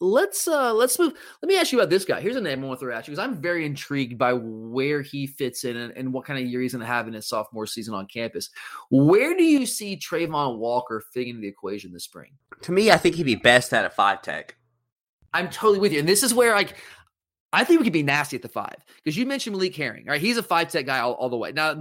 [0.00, 2.20] let's uh let's move let me ask you about this guy.
[2.20, 5.02] Here's a name i want to throw at you because i'm very intrigued by where
[5.02, 7.26] he fits in and, and what kind of year he's going to have in his
[7.26, 8.50] sophomore season on campus.
[8.90, 12.32] Where do you see travon walker fitting into the equation this spring?
[12.62, 14.56] To me i think he'd be best at a five tech.
[15.32, 16.76] I'm totally with you and this is where like
[17.54, 20.06] I think we could be nasty at the five because you mentioned Malik Herring.
[20.06, 21.52] Right, he's a five tech guy all, all, the way.
[21.52, 21.78] Now,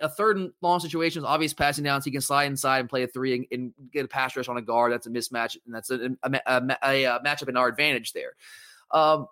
[0.00, 3.02] a third and long situation is obvious passing downs, he can slide inside and play
[3.02, 4.92] a three and, and get a pass rush on a guard.
[4.92, 8.34] That's a mismatch, and that's a, a, a, a matchup in our advantage there.
[8.92, 9.26] Um,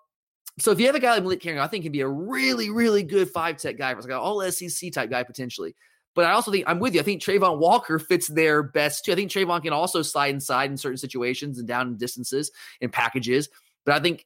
[0.59, 2.07] so if you have a guy like Malik Herring, I think he can be a
[2.07, 5.75] really, really good five tech guy, like an all SEC type guy potentially.
[6.15, 6.99] But I also think I'm with you.
[6.99, 9.11] I think Travon Walker fits there best too.
[9.11, 12.91] I think Travon can also slide inside in certain situations and down in distances and
[12.91, 13.49] packages.
[13.85, 14.25] But I think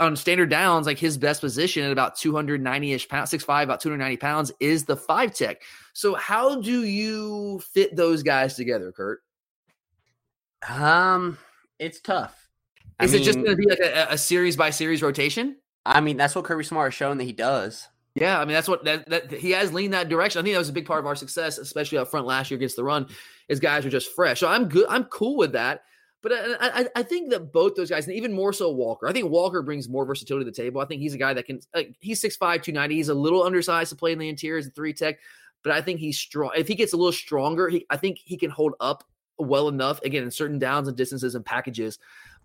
[0.00, 4.16] on standard downs, like his best position at about 290 ish pounds, 6'5, about 290
[4.16, 5.62] pounds is the five tech.
[5.92, 9.20] So, how do you fit those guys together, Kurt?
[10.68, 11.38] Um,
[11.78, 12.48] it's tough.
[13.00, 15.56] Is I mean, it just going to be like a, a, series by series rotation?
[15.86, 17.88] I mean, that's what Kirby Smart has shown that he does.
[18.14, 20.40] Yeah, I mean that's what that, that he has leaned that direction.
[20.40, 22.56] I think that was a big part of our success, especially up front last year
[22.56, 23.06] against the run.
[23.48, 24.40] Is guys are just fresh.
[24.40, 24.86] So I'm good.
[24.88, 25.84] I'm cool with that.
[26.22, 29.12] But uh, I, I, think that both those guys, and even more so Walker, I
[29.12, 30.80] think Walker brings more versatility to the table.
[30.80, 32.94] I think he's a guy that can, like, he's 6'5, 290.
[32.94, 35.18] He's a little undersized to play in the interior as a three tech,
[35.62, 36.50] but I think he's strong.
[36.54, 39.04] If he gets a little stronger, he, I think he can hold up
[39.38, 41.98] well enough, again, in certain downs and distances and packages.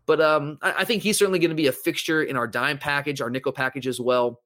[0.05, 2.77] But um, I, I think he's certainly going to be a fixture in our dime
[2.77, 4.41] package, our nickel package as well.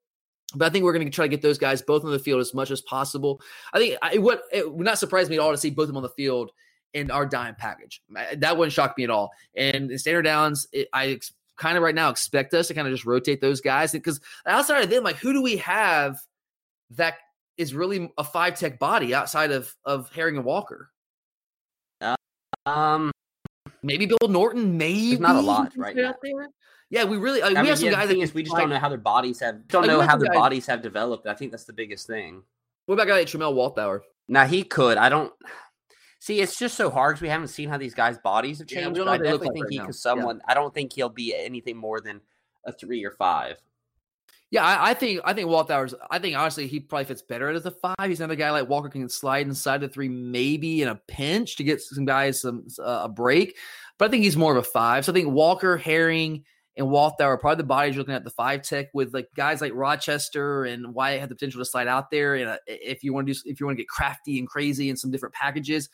[0.56, 2.42] But I think we're going to try to get those guys both on the field
[2.42, 3.42] as much as possible.
[3.74, 5.90] I think I, what it would not surprise me at all to see both of
[5.90, 6.52] them on the field
[6.94, 8.02] in our dime package.
[8.38, 9.32] That wouldn't shock me at all.
[9.56, 12.88] And in standard downs, it, I ex- kind of right now expect us to kind
[12.88, 16.18] of just rotate those guys because outside of them, like who do we have
[16.92, 17.16] that
[17.58, 20.90] is really a five tech body outside of of Herring and Walker?
[22.02, 22.16] Uh,
[22.66, 23.12] um,
[23.84, 24.78] maybe Bill Norton.
[24.78, 26.16] Maybe not a lot right now.
[26.90, 27.44] Yeah, we really.
[27.44, 28.34] I we mean, have some yeah, guys.
[28.34, 29.68] we just like, don't know how their bodies have.
[29.68, 31.28] Don't like, know how their guys, bodies have developed.
[31.28, 32.42] I think that's the biggest thing.
[32.88, 34.02] What about guy like Tramel Walthour?
[34.28, 34.98] Now he could.
[34.98, 35.32] I don't.
[36.20, 38.98] See, it's just so hard because we haven't seen how these guys' bodies have changed.
[38.98, 40.38] Yeah, I definitely like think right he could someone.
[40.38, 40.52] Yeah.
[40.52, 42.20] I don't think he'll be anything more than
[42.66, 43.56] a three or five.
[44.52, 45.94] Yeah, I, I think I think Walthour's.
[46.10, 47.96] I think honestly he probably fits better as a five.
[48.04, 51.64] He's another guy like Walker can slide inside the three, maybe in a pinch to
[51.64, 53.58] get some guys some uh, a break.
[53.98, 55.06] But I think he's more of a five.
[55.06, 56.46] So I think Walker, Herring,
[56.78, 59.60] and Walthour are probably the bodies you're looking at the five tech with like guys
[59.60, 62.36] like Rochester and Wyatt have the potential to slide out there.
[62.36, 64.90] And uh, if you want to do, if you want to get crafty and crazy
[64.90, 65.90] in some different packages.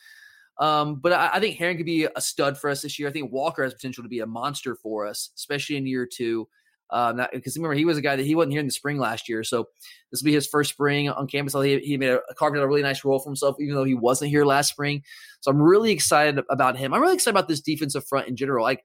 [0.58, 3.08] Um, but I, I, think Herring could be a stud for us this year.
[3.08, 6.48] I think Walker has potential to be a monster for us, especially in year two.
[6.90, 9.28] Um, because remember he was a guy that he wasn't here in the spring last
[9.28, 9.66] year, so
[10.10, 11.52] this will be his first spring on campus.
[11.52, 13.94] He, he made a carved out a really nice role for himself, even though he
[13.94, 15.02] wasn't here last spring.
[15.40, 16.94] So I'm really excited about him.
[16.94, 18.62] I'm really excited about this defensive front in general.
[18.62, 18.84] Like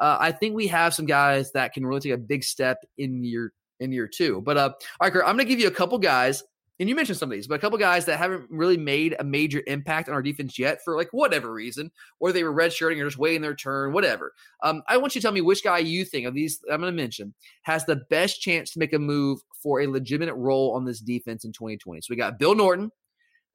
[0.00, 3.24] uh, I think we have some guys that can really take a big step in
[3.24, 4.40] year in year two.
[4.42, 6.44] But uh, all right, Kurt, I'm going to give you a couple guys
[6.82, 9.24] and you mentioned some of these, but a couple guys that haven't really made a
[9.24, 13.04] major impact on our defense yet for like whatever reason, or they were redshirting or
[13.04, 14.32] just waiting their turn, whatever.
[14.64, 16.92] Um, I want you to tell me which guy you think of these I'm going
[16.92, 20.84] to mention has the best chance to make a move for a legitimate role on
[20.84, 22.00] this defense in 2020.
[22.00, 22.90] So we got Bill Norton,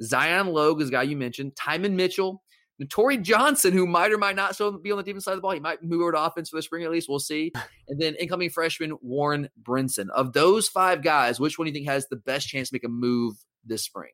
[0.01, 2.43] Zion Logue is guy you mentioned, Tymon Mitchell,
[2.81, 5.41] Netori Johnson, who might or might not still be on the defense side of the
[5.41, 5.51] ball.
[5.51, 7.09] He might move over to offense for the spring at least.
[7.09, 7.51] We'll see.
[7.89, 10.09] And then incoming freshman Warren Brinson.
[10.09, 12.83] Of those five guys, which one do you think has the best chance to make
[12.83, 13.35] a move
[13.65, 14.11] this spring?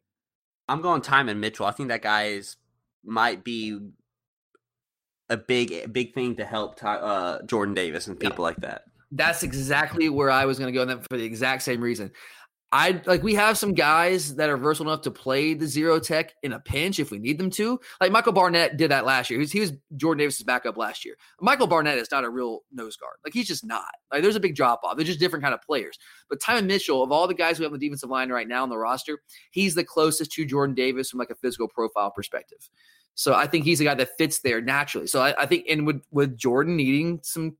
[0.69, 1.65] I'm going Tymon Mitchell.
[1.65, 2.55] I think that guy is
[3.03, 3.79] might be
[5.29, 8.49] a big big thing to help uh, Jordan Davis and people yeah.
[8.49, 8.83] like that.
[9.11, 12.11] That's exactly where I was going to go and for the exact same reason.
[12.73, 16.33] I like we have some guys that are versatile enough to play the zero tech
[16.41, 17.79] in a pinch if we need them to.
[18.01, 19.37] Like Michael Barnett did that last year.
[19.37, 21.15] He was, he was Jordan Davis's backup last year.
[21.39, 23.17] Michael Barnett is not a real nose guard.
[23.23, 23.91] Like he's just not.
[24.11, 24.97] Like there's a big drop off.
[24.97, 25.99] They're just different kind of players.
[26.31, 28.63] But Tymon Mitchell, of all the guys we have on the defensive line right now
[28.63, 29.19] on the roster,
[29.51, 32.67] he's the closest to Jordan Davis from like a physical profile perspective.
[33.13, 35.05] So I think he's a guy that fits there naturally.
[35.05, 37.55] So I, I think, and with with Jordan needing some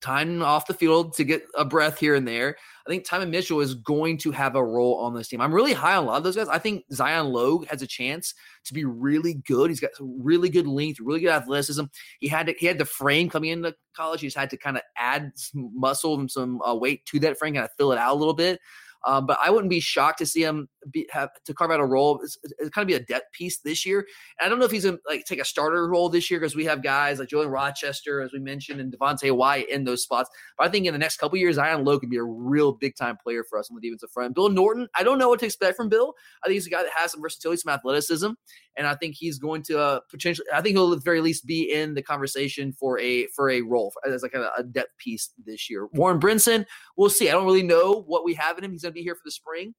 [0.00, 2.56] time off the field to get a breath here and there.
[2.86, 5.40] I think Tymon Mitchell is going to have a role on this team.
[5.40, 6.48] I'm really high on a lot of those guys.
[6.48, 8.34] I think Zion Logue has a chance
[8.64, 9.70] to be really good.
[9.70, 11.84] He's got really good length, really good athleticism.
[12.20, 14.20] He had to, he had the frame coming into college.
[14.20, 17.54] He's had to kind of add some muscle and some uh, weight to that frame,
[17.54, 18.60] kind of fill it out a little bit.
[19.06, 21.84] Um, but I wouldn't be shocked to see him be, have to carve out a
[21.84, 22.20] role.
[22.22, 24.06] It's, it's kind of be a depth piece this year.
[24.40, 26.40] And I don't know if he's going to like take a starter role this year
[26.40, 30.02] because we have guys like Julian Rochester, as we mentioned, and Devonte Wyatt in those
[30.02, 30.30] spots.
[30.56, 32.96] But I think in the next couple years, Zion Logue can be a real big
[32.96, 34.34] time player for us on the defensive front.
[34.34, 36.14] Bill Norton, I don't know what to expect from Bill.
[36.42, 38.30] I think he's a guy that has some versatility, some athleticism,
[38.76, 40.46] and I think he's going to uh, potentially.
[40.52, 43.60] I think he'll at the very least be in the conversation for a for a
[43.62, 45.86] role as like a, a depth piece this year.
[45.92, 46.64] Warren Brinson,
[46.96, 47.28] we'll see.
[47.28, 48.72] I don't really know what we have in him.
[48.72, 49.74] He's going to be here for the spring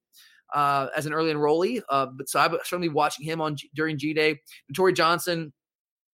[0.53, 1.81] uh, as an early enrollee.
[1.89, 4.39] Uh, but so I'm certainly watching him on G, during G Day.
[4.75, 5.53] Tori Johnson,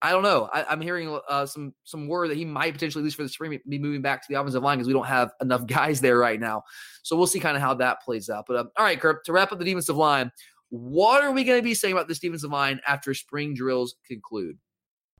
[0.02, 0.48] I don't know.
[0.52, 3.28] I, am hearing uh, some some word that he might potentially, at least for the
[3.28, 6.18] spring, be moving back to the offensive line because we don't have enough guys there
[6.18, 6.62] right now.
[7.02, 8.44] So we'll see kind of how that plays out.
[8.46, 10.30] But um, all right, Kirk, to wrap up the defensive line,
[10.70, 14.58] what are we going to be saying about this defensive line after spring drills conclude?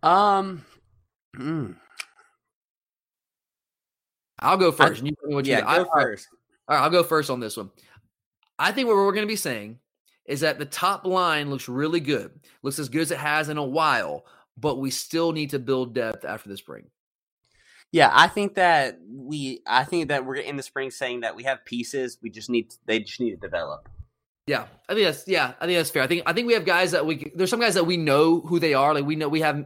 [0.02, 0.64] Um,
[1.36, 1.76] mm.
[4.40, 5.02] I'll go first.
[5.02, 6.28] I, you yeah, go I, first.
[6.68, 7.70] All right, I'll go first on this one.
[8.58, 9.78] I think what we're going to be saying
[10.26, 12.30] is that the top line looks really good,
[12.62, 14.24] looks as good as it has in a while,
[14.56, 16.84] but we still need to build depth after the spring.
[17.92, 21.44] Yeah, I think that we, I think that we're in the spring saying that we
[21.44, 22.18] have pieces.
[22.22, 23.88] We just need, they just need to develop.
[24.46, 26.02] Yeah, I think that's yeah, I think that's fair.
[26.02, 28.40] I think I think we have guys that we there's some guys that we know
[28.40, 28.92] who they are.
[28.92, 29.64] Like we know we have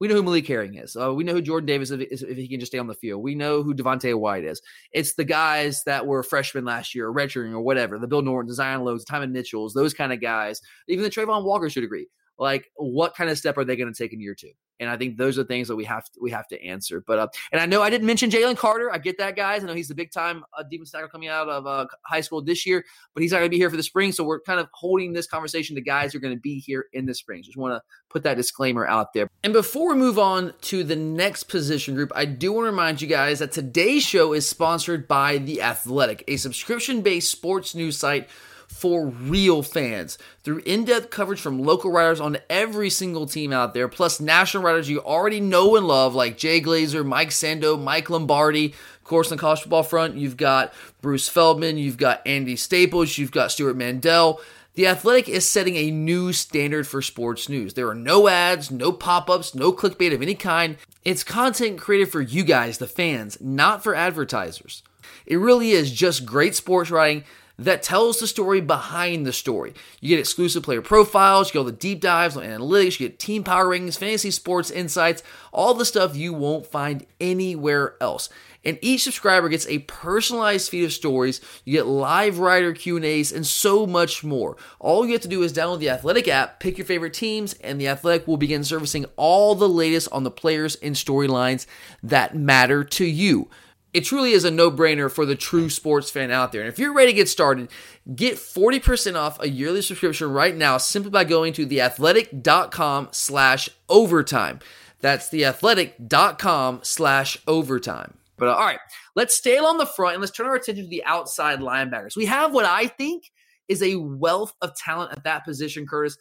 [0.00, 0.96] we know who Malik Herring is.
[0.96, 3.22] Uh, we know who Jordan Davis is if he can just stay on the field.
[3.22, 4.62] We know who Devonte Wyatt is.
[4.92, 7.98] It's the guys that were freshmen last year, or redshirting, or whatever.
[7.98, 10.60] The Bill Norton, Zion Logues, Tymon Mitchells, those kind of guys.
[10.88, 12.08] Even the Travon Walker should agree.
[12.40, 14.50] Like what kind of step are they going to take in year two?
[14.80, 17.04] And I think those are things that we have to, we have to answer.
[17.06, 18.90] But uh, and I know I didn't mention Jalen Carter.
[18.90, 19.62] I get that, guys.
[19.62, 22.40] I know he's the big time uh, defense tackle coming out of uh, high school
[22.42, 24.10] this year, but he's not going to be here for the spring.
[24.10, 26.86] So we're kind of holding this conversation to guys who are going to be here
[26.94, 27.42] in the spring.
[27.42, 29.28] Just want to put that disclaimer out there.
[29.44, 33.02] And before we move on to the next position group, I do want to remind
[33.02, 37.98] you guys that today's show is sponsored by The Athletic, a subscription based sports news
[37.98, 38.30] site
[38.70, 43.74] for real fans through in depth coverage from local writers on every single team out
[43.74, 48.08] there, plus national writers you already know and love, like Jay Glazer, Mike Sando, Mike
[48.08, 48.66] Lombardi.
[48.66, 53.18] Of course, on the college football front, you've got Bruce Feldman, you've got Andy Staples,
[53.18, 54.40] you've got Stewart Mandel.
[54.74, 57.74] The Athletic is setting a new standard for sports news.
[57.74, 60.78] There are no ads, no pop ups, no clickbait of any kind.
[61.04, 64.82] It's content created for you guys, the fans, not for advertisers.
[65.26, 67.24] It really is just great sports writing
[67.60, 69.74] that tells the story behind the story.
[70.00, 73.18] You get exclusive player profiles, you get all the deep dives on analytics, you get
[73.18, 78.30] team power rankings, fantasy sports insights, all the stuff you won't find anywhere else.
[78.64, 81.40] And each subscriber gets a personalized feed of stories.
[81.64, 84.56] You get live writer Q&As and so much more.
[84.78, 87.80] All you have to do is download the Athletic app, pick your favorite teams, and
[87.80, 91.66] the Athletic will begin servicing all the latest on the players and storylines
[92.02, 93.48] that matter to you
[93.92, 96.60] it truly is a no-brainer for the true sports fan out there.
[96.60, 97.68] And if you're ready to get started,
[98.14, 104.60] get 40% off a yearly subscription right now simply by going to theathletic.com slash overtime.
[105.00, 108.14] That's theathletic.com slash overtime.
[108.36, 108.78] But uh, all right,
[109.16, 112.16] let's stay along the front and let's turn our attention to the outside linebackers.
[112.16, 113.24] We have what I think
[113.68, 116.16] is a wealth of talent at that position, Curtis.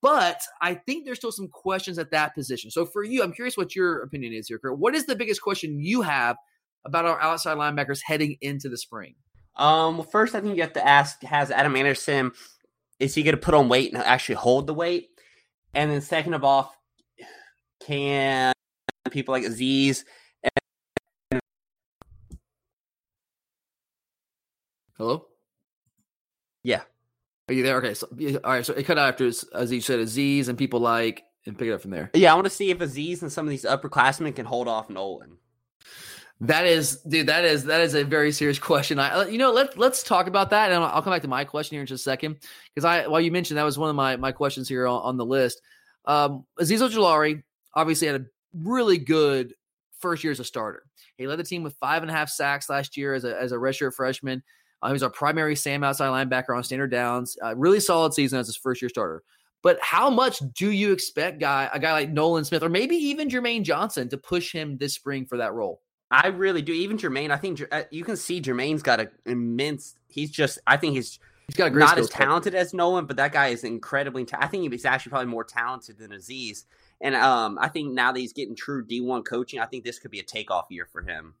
[0.00, 2.70] But I think there's still some questions at that position.
[2.70, 4.78] So for you, I'm curious what your opinion is here, Kurt.
[4.78, 6.36] What is the biggest question you have–
[6.84, 9.14] about our outside linebackers heading into the spring?
[9.56, 12.32] Um, well, first, I think you have to ask: Has Adam Anderson
[13.00, 15.08] is he going to put on weight and actually hold the weight?
[15.74, 16.74] And then, second of all,
[17.84, 18.52] can
[19.10, 20.04] people like Azeez
[20.42, 21.40] and
[24.96, 25.26] hello?
[26.62, 26.82] Yeah,
[27.48, 27.76] are you there?
[27.78, 28.08] Okay, so
[28.44, 28.64] all right.
[28.64, 31.82] So it cut out after Azeez said Azeez and people like and pick it up
[31.82, 32.10] from there.
[32.14, 34.88] Yeah, I want to see if Azeez and some of these upperclassmen can hold off
[34.88, 35.38] Nolan.
[36.40, 37.28] That is, dude.
[37.28, 38.98] That is that is a very serious question.
[38.98, 41.76] I, you know, let let's talk about that, and I'll come back to my question
[41.76, 42.38] here in just a second
[42.74, 45.16] because I, while you mentioned that was one of my my questions here on, on
[45.16, 45.60] the list.
[46.06, 47.42] Um, Azeez Ojulari
[47.74, 49.54] obviously had a really good
[50.00, 50.82] first year as a starter.
[51.16, 53.52] He led the team with five and a half sacks last year as a as
[53.52, 54.42] a redshirt freshman.
[54.82, 57.38] Uh, he was our primary Sam outside linebacker on standard downs.
[57.42, 59.22] Uh, really solid season as his first year starter.
[59.62, 63.30] But how much do you expect guy a guy like Nolan Smith or maybe even
[63.30, 65.80] Jermaine Johnson to push him this spring for that role?
[66.14, 66.72] I really do.
[66.72, 69.96] Even Jermaine, I think uh, you can see Jermaine's got an immense.
[70.08, 70.60] He's just.
[70.66, 71.18] I think he's.
[71.48, 74.24] He's got not as talented as Nolan, but that guy is incredibly.
[74.24, 76.64] Ta- I think he's actually probably more talented than Azeez.
[77.00, 80.10] And um, I think now that he's getting true D1 coaching, I think this could
[80.10, 81.34] be a takeoff year for him.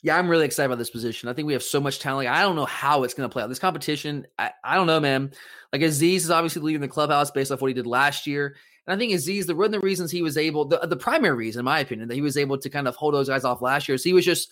[0.00, 1.28] Yeah, I'm really excited about this position.
[1.28, 2.28] I think we have so much talent.
[2.28, 3.48] I don't know how it's going to play out.
[3.48, 5.32] This competition, I, I don't know, man.
[5.72, 8.56] Like Azeez is obviously leading the clubhouse based off what he did last year.
[8.86, 11.36] And I think Azeez, the one of the reasons he was able, the, the primary
[11.36, 13.62] reason, in my opinion, that he was able to kind of hold those guys off
[13.62, 14.50] last year is he was just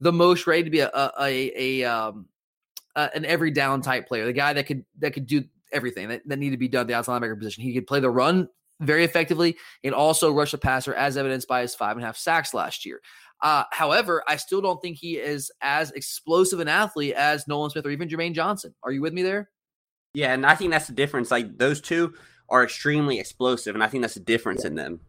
[0.00, 2.26] the most ready to be a a, a, a um
[2.94, 6.22] uh, an every down type player, the guy that could that could do everything that,
[6.26, 7.62] that needed to be done the outside linebacker position.
[7.62, 8.48] He could play the run
[8.80, 12.16] very effectively and also rush the passer, as evidenced by his five and a half
[12.16, 13.00] sacks last year.
[13.40, 17.86] Uh, however, I still don't think he is as explosive an athlete as Nolan Smith
[17.86, 18.74] or even Jermaine Johnson.
[18.82, 19.50] Are you with me there?
[20.14, 21.30] Yeah, and I think that's the difference.
[21.30, 22.14] Like those two
[22.52, 25.00] are extremely explosive, and I think that's the difference in them.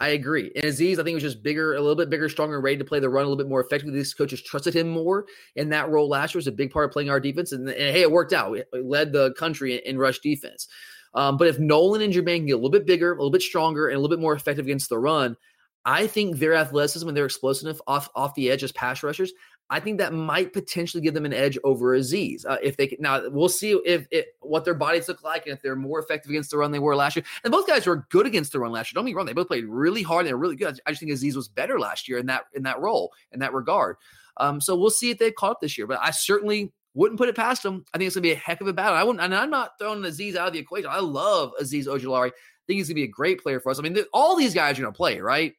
[0.00, 0.50] I agree.
[0.56, 2.98] And Azeez, I think was just bigger, a little bit bigger, stronger, ready to play
[2.98, 3.94] the run a little bit more effectively.
[3.94, 6.38] These coaches trusted him more in that role last year.
[6.38, 8.50] Was a big part of playing our defense, and, and hey, it worked out.
[8.50, 10.68] We led the country in, in rush defense.
[11.14, 13.88] Um, but if Nolan and Jermaine get a little bit bigger, a little bit stronger,
[13.88, 15.36] and a little bit more effective against the run,
[15.84, 19.32] I think their athleticism and their explosiveness off off the edge as pass rushers
[19.72, 22.44] I think that might potentially give them an edge over Azeez.
[22.44, 24.06] Uh, if they can, now we'll see if,
[24.40, 26.94] what their bodies look like and if they're more effective against the run they were
[26.94, 27.24] last year.
[27.42, 28.98] And both guys were good against the run last year.
[28.98, 30.78] Don't get me wrong; they both played really hard and they're really good.
[30.86, 33.54] I just think Azeez was better last year in that in that role in that
[33.54, 33.96] regard.
[34.36, 35.86] Um, so we'll see if they caught up this year.
[35.86, 37.86] But I certainly wouldn't put it past them.
[37.94, 38.98] I think it's gonna be a heck of a battle.
[38.98, 40.90] I wouldn't, and I'm not throwing Azeez out of the equation.
[40.92, 42.28] I love Azeez Ojulari.
[42.28, 43.78] I think he's gonna be a great player for us.
[43.78, 45.54] I mean, all these guys are gonna play, right?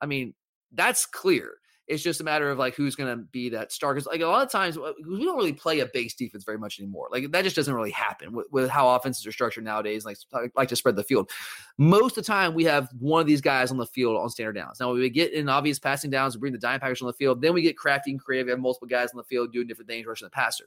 [0.00, 0.32] I mean,
[0.72, 1.59] that's clear.
[1.90, 3.92] It's just a matter of like who's going to be that star.
[3.92, 6.56] Because like a lot of times uh, we don't really play a base defense very
[6.56, 7.08] much anymore.
[7.10, 10.04] Like that just doesn't really happen with, with how offenses are structured nowadays.
[10.04, 10.16] Like
[10.54, 11.30] like to spread the field.
[11.78, 14.54] Most of the time we have one of these guys on the field on standard
[14.54, 14.78] downs.
[14.80, 17.42] Now we get in obvious passing downs, we bring the dime package on the field.
[17.42, 18.46] Then we get crafty and creative.
[18.46, 20.64] We have multiple guys on the field doing different things, rushing the passer.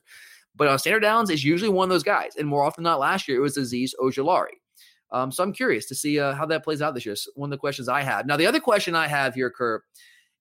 [0.56, 2.36] But on standard downs, it's usually one of those guys.
[2.36, 4.60] And more often than not, last year it was Azeez Ojulari.
[5.12, 7.14] Um, so I'm curious to see uh, how that plays out this year.
[7.14, 8.26] It's one of the questions I have.
[8.26, 9.84] Now, the other question I have here, Kurt,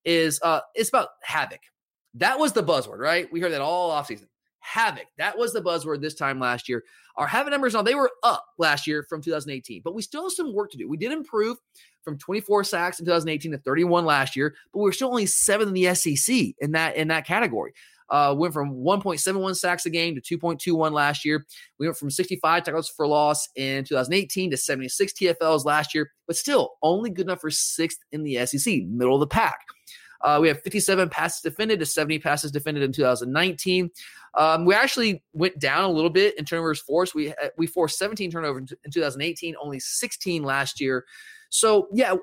[0.04, 1.60] is uh, it's about havoc.
[2.14, 3.30] That was the buzzword, right?
[3.32, 4.26] We heard that all offseason.
[4.60, 5.06] Havoc.
[5.18, 6.84] That was the buzzword this time last year.
[7.16, 10.32] Our havoc numbers now they were up last year from 2018, but we still have
[10.32, 10.88] some work to do.
[10.88, 11.58] We did improve
[12.02, 15.68] from 24 sacks in 2018 to 31 last year, but we are still only seventh
[15.68, 17.72] in the SEC in that in that category.
[18.12, 21.46] Uh, went from 1.71 sacks a game to 2.21 last year.
[21.78, 26.36] We went from 65 tackles for loss in 2018 to 76 TFLs last year, but
[26.36, 29.60] still only good enough for sixth in the SEC, middle of the pack.
[30.20, 33.90] Uh, we have 57 passes defended to 70 passes defended in 2019.
[34.34, 37.14] Um, we actually went down a little bit in turnovers forced.
[37.14, 41.04] We uh, we forced 17 turnovers in 2018, only 16 last year.
[41.50, 42.14] So yeah,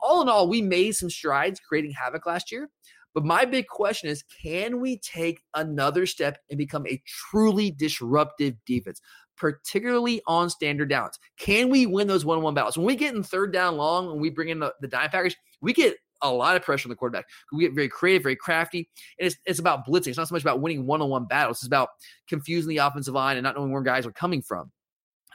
[0.00, 2.70] all in all, we made some strides creating havoc last year.
[3.14, 8.54] But my big question is can we take another step and become a truly disruptive
[8.66, 9.00] defense,
[9.36, 11.18] particularly on standard downs?
[11.38, 12.76] Can we win those one on one battles?
[12.76, 15.36] When we get in third down long and we bring in the, the dime package,
[15.60, 17.26] we get a lot of pressure on the quarterback.
[17.52, 18.88] We get very creative, very crafty,
[19.18, 20.08] and it's, it's about blitzing.
[20.08, 21.90] It's not so much about winning one on one battles, it's about
[22.28, 24.70] confusing the offensive line and not knowing where guys are coming from.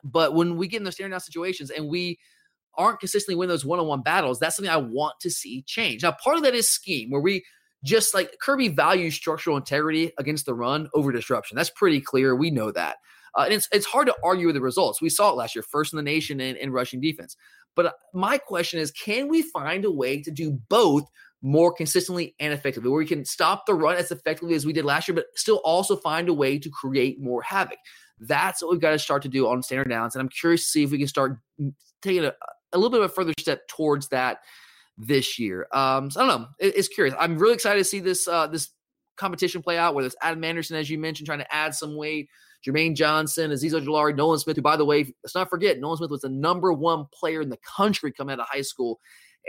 [0.03, 2.19] But when we get in those standard down situations and we
[2.75, 6.03] aren't consistently winning those one on one battles, that's something I want to see change.
[6.03, 7.43] Now, part of that is scheme, where we
[7.83, 11.55] just like Kirby values structural integrity against the run over disruption.
[11.55, 12.35] That's pretty clear.
[12.35, 12.97] We know that.
[13.35, 15.01] Uh, and it's, it's hard to argue with the results.
[15.01, 17.35] We saw it last year, first in the nation in, in rushing defense.
[17.75, 21.03] But uh, my question is can we find a way to do both
[21.41, 24.85] more consistently and effectively, where we can stop the run as effectively as we did
[24.85, 27.79] last year, but still also find a way to create more havoc?
[28.19, 30.15] That's what we've got to start to do on standard downs.
[30.15, 31.39] And I'm curious to see if we can start
[32.01, 32.33] taking a,
[32.71, 34.37] a little bit of a further step towards that
[34.97, 35.67] this year.
[35.73, 36.47] Um, so I don't know.
[36.59, 37.15] It, it's curious.
[37.19, 38.69] I'm really excited to see this uh, this
[39.17, 39.95] competition play out.
[39.95, 42.29] Whether it's Adam Anderson, as you mentioned, trying to add some weight,
[42.65, 46.11] Jermaine Johnson, Azeez Ojulari, Nolan Smith, who, by the way, let's not forget, Nolan Smith
[46.11, 48.99] was the number one player in the country coming out of high school.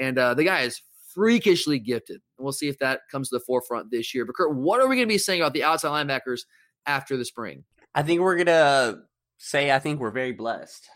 [0.01, 0.80] And uh, the guy is
[1.14, 2.20] freakishly gifted.
[2.36, 4.24] And we'll see if that comes to the forefront this year.
[4.24, 6.40] But, Kurt, what are we going to be saying about the outside linebackers
[6.86, 7.64] after the spring?
[7.95, 8.99] I think we're going to
[9.38, 10.88] say, I think we're very blessed.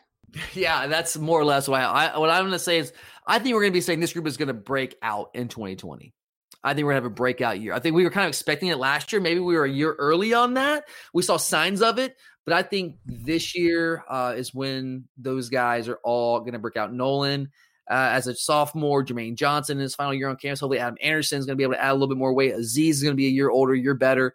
[0.55, 2.93] Yeah, that's more or less why I, what I'm going to say is
[3.27, 5.49] I think we're going to be saying this group is going to break out in
[5.49, 6.13] 2020.
[6.63, 7.73] I think we're gonna have a breakout year.
[7.73, 9.21] I think we were kind of expecting it last year.
[9.21, 10.85] Maybe we were a year early on that.
[11.15, 15.89] We saw signs of it, but I think this year uh, is when those guys
[15.89, 16.93] are all gonna break out.
[16.93, 17.51] Nolan
[17.89, 20.61] uh, as a sophomore, Jermaine Johnson in his final year on campus.
[20.61, 22.55] Hopefully, Adam Anderson is gonna be able to add a little bit more weight.
[22.55, 24.35] Azeez is gonna be a year older, year better.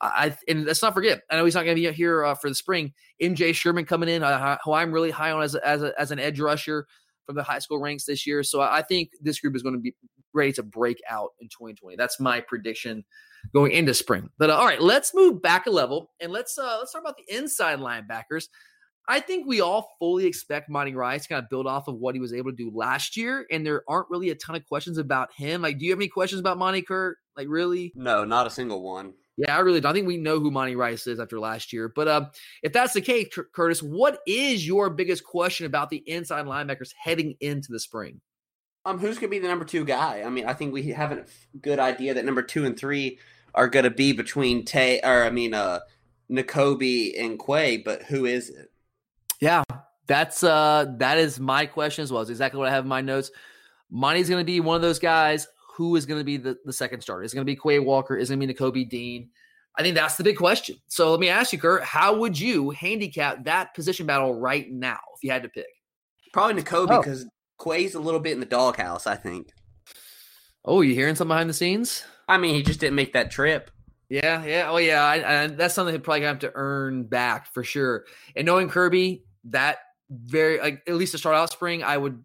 [0.00, 1.22] I and let's not forget.
[1.30, 2.92] I know he's not going to be here uh, for the spring.
[3.22, 6.10] MJ Sherman coming in, uh, who I'm really high on as a, as, a, as
[6.10, 6.86] an edge rusher
[7.26, 8.42] from the high school ranks this year.
[8.42, 9.94] So I think this group is going to be
[10.32, 11.96] ready to break out in 2020.
[11.96, 13.04] That's my prediction
[13.52, 14.30] going into spring.
[14.38, 17.16] But uh, all right, let's move back a level and let's uh, let's talk about
[17.16, 18.48] the inside linebackers.
[19.08, 22.14] I think we all fully expect Monty Rice to kind of build off of what
[22.14, 24.98] he was able to do last year, and there aren't really a ton of questions
[24.98, 25.62] about him.
[25.62, 27.16] Like, do you have any questions about Monty Kurt?
[27.36, 27.92] Like, really?
[27.96, 29.14] No, not a single one.
[29.36, 29.90] Yeah, I really don't.
[29.90, 31.88] I think we know who Monty Rice is after last year.
[31.88, 32.26] But uh,
[32.62, 37.36] if that's the case, Curtis, what is your biggest question about the inside linebackers heading
[37.40, 38.20] into the spring?
[38.84, 40.22] Um, who's going to be the number two guy?
[40.24, 41.24] I mean, I think we have a
[41.60, 43.18] good idea that number two and three
[43.54, 45.80] are going to be between Tay, or I mean, uh,
[46.30, 47.78] Nakobe and Quay.
[47.78, 48.70] But who is it?
[49.40, 49.62] Yeah,
[50.06, 52.22] that's uh, that is my question as well.
[52.22, 53.30] It's exactly what I have in my notes.
[53.90, 55.46] Monty's going to be one of those guys.
[55.74, 57.22] Who is going to be the, the second starter?
[57.22, 58.16] Is going to be Quay Walker?
[58.16, 59.30] Is going to be Nakobe Dean?
[59.76, 60.76] I think that's the big question.
[60.88, 64.98] So let me ask you, Kurt, how would you handicap that position battle right now
[65.14, 65.66] if you had to pick?
[66.32, 67.28] Probably Nakobe because oh.
[67.56, 69.52] Quay's a little bit in the doghouse, I think.
[70.64, 72.04] Oh, you hearing some behind the scenes?
[72.28, 73.70] I mean, he just didn't make that trip.
[74.08, 74.70] Yeah, yeah.
[74.70, 75.04] Oh, yeah.
[75.04, 78.04] I, I, that's something he'll probably have to earn back for sure.
[78.34, 79.78] And knowing Kirby, that
[80.10, 82.24] very like at least to start out spring, I would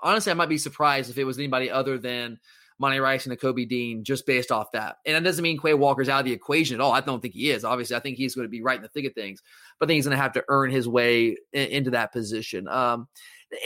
[0.00, 2.38] honestly I might be surprised if it was anybody other than
[2.80, 4.96] Monty Rice and Kobe Dean just based off that.
[5.04, 6.92] And that doesn't mean Quay Walker's out of the equation at all.
[6.92, 7.62] I don't think he is.
[7.62, 9.42] Obviously, I think he's going to be right in the thick of things,
[9.78, 12.66] but I think he's going to have to earn his way in, into that position.
[12.68, 13.06] Um,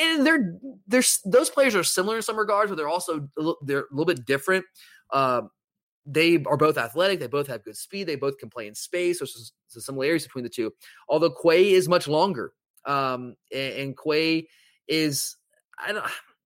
[0.01, 0.59] and they're
[0.89, 3.29] there's those players are similar in some regards, but they're also
[3.63, 4.65] they're a little bit different.
[5.13, 5.43] Uh,
[6.07, 7.21] they are both athletic.
[7.21, 8.09] They both have good speed.
[8.09, 9.21] They both can play in space.
[9.21, 10.73] There's some similarities between the two.
[11.09, 12.53] Although Quay is much longer,
[12.85, 14.49] um, and, and Quay
[14.89, 15.37] is
[15.79, 16.05] I don't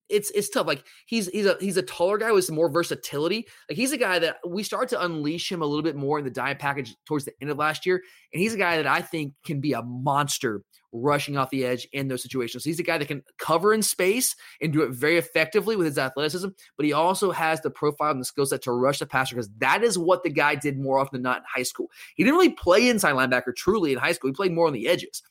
[0.09, 0.67] it's it's tough.
[0.67, 3.47] Like he's he's a he's a taller guy with some more versatility.
[3.69, 6.25] Like he's a guy that we start to unleash him a little bit more in
[6.25, 8.03] the dime package towards the end of last year,
[8.33, 11.87] and he's a guy that I think can be a monster rushing off the edge
[11.93, 12.65] in those situations.
[12.65, 15.99] He's a guy that can cover in space and do it very effectively with his
[15.99, 19.35] athleticism, but he also has the profile and the skill set to rush the passer
[19.35, 21.91] because that is what the guy did more often than not in high school.
[22.15, 24.31] He didn't really play inside linebacker truly in high school.
[24.31, 25.23] He played more on the edges.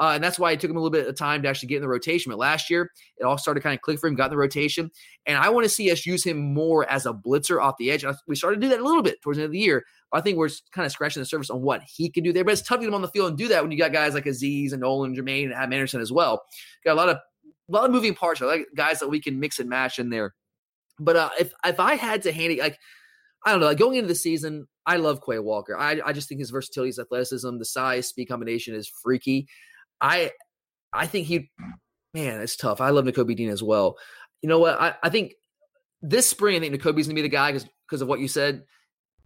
[0.00, 1.76] Uh, and that's why it took him a little bit of time to actually get
[1.76, 2.30] in the rotation.
[2.30, 4.90] But last year, it all started kind of click for him, got in the rotation.
[5.26, 8.02] And I want to see us use him more as a blitzer off the edge.
[8.26, 9.84] We started to do that a little bit towards the end of the year.
[10.12, 12.44] I think we're kind of scratching the surface on what he can do there.
[12.44, 13.92] But it's tough to get him on the field and do that when you got
[13.92, 16.42] guys like Azeez and Nolan, Jermaine, and Adam Anderson as well.
[16.82, 17.18] Got a lot of
[17.68, 20.34] a lot of moving parts, like guys that we can mix and match in there.
[20.98, 22.78] But uh, if if I had to hand it, like
[23.44, 25.76] I don't know, like going into the season, I love Quay Walker.
[25.76, 29.46] I, I just think his versatility, his athleticism, the size, speed combination is freaky.
[30.00, 30.32] I
[30.92, 31.50] I think he,
[32.14, 32.80] man, it's tough.
[32.80, 33.96] I love Nakobe Dean as well.
[34.42, 34.80] You know what?
[34.80, 35.34] I, I think
[36.02, 38.64] this spring, I think Nakobe's gonna be the guy because because of what you said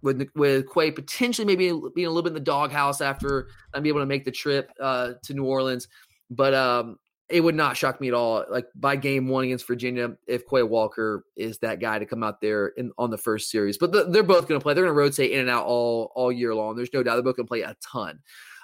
[0.01, 3.89] with with Quay potentially maybe being a little bit in the doghouse after I'm be
[3.89, 5.87] able to make the trip uh, to New Orleans.
[6.29, 6.97] But um,
[7.27, 8.45] it would not shock me at all.
[8.49, 12.39] Like by game one against Virginia, if Quay Walker is that guy to come out
[12.39, 14.73] there in on the first series, but the, they're both going to play.
[14.73, 16.75] They're going to rotate in and out all all year long.
[16.75, 18.19] There's no doubt they're both going to play a ton.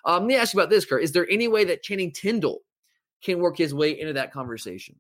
[0.06, 1.04] Um, let me ask you about this, Kurt.
[1.04, 2.60] Is there any way that Channing Tindall
[3.24, 4.96] can work his way into that conversation?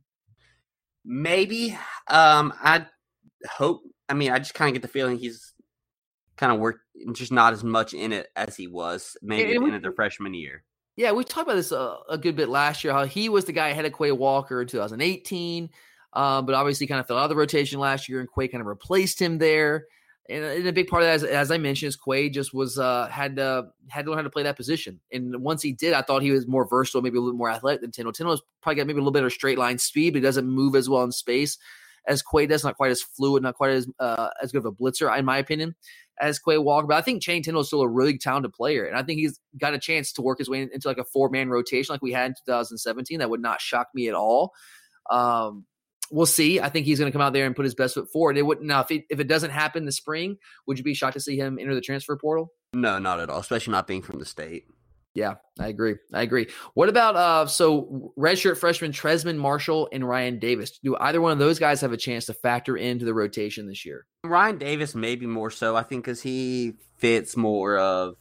[1.03, 1.77] Maybe.
[2.07, 2.85] Um, I
[3.49, 3.81] hope.
[4.07, 5.53] I mean, I just kind of get the feeling he's
[6.37, 6.81] kind of worked
[7.13, 10.63] just not as much in it as he was maybe in the freshman year.
[10.97, 12.93] Yeah, we talked about this a, a, good bit last year.
[12.93, 15.69] How he was the guy ahead of Quay Walker in 2018,
[16.13, 18.61] um, but obviously kind of fell out of the rotation last year, and Quay kind
[18.61, 19.85] of replaced him there.
[20.31, 22.79] And, and a big part of that, as, as, I mentioned, is Quay just was
[22.79, 24.99] uh, had to had to learn how to play that position.
[25.11, 27.81] And once he did, I thought he was more versatile, maybe a little more athletic
[27.81, 28.13] than Tindall.
[28.13, 30.75] Tindall's probably got maybe a little bit of straight line speed, but he doesn't move
[30.75, 31.57] as well in space
[32.07, 32.63] as Quay does.
[32.63, 35.37] Not quite as fluid, not quite as uh, as good of a blitzer, in my
[35.37, 35.75] opinion
[36.21, 36.87] as Quay Walker.
[36.87, 38.85] But I think Channing Tindall is still a really talented player.
[38.85, 41.29] And I think he's got a chance to work his way into like a four
[41.29, 43.19] man rotation like we had in 2017.
[43.19, 44.53] That would not shock me at all.
[45.09, 45.65] Um,
[46.11, 46.59] we'll see.
[46.59, 48.37] I think he's going to come out there and put his best foot forward.
[48.37, 50.37] It wouldn't now if it, if it doesn't happen this spring,
[50.67, 52.53] would you be shocked to see him enter the transfer portal?
[52.73, 53.39] No, not at all.
[53.39, 54.65] Especially not being from the state.
[55.13, 55.95] Yeah, I agree.
[56.13, 56.47] I agree.
[56.73, 60.79] What about uh so redshirt freshman Trezmen Marshall and Ryan Davis?
[60.79, 63.85] Do either one of those guys have a chance to factor into the rotation this
[63.85, 64.05] year?
[64.23, 68.15] Ryan Davis maybe more so, I think, because he fits more of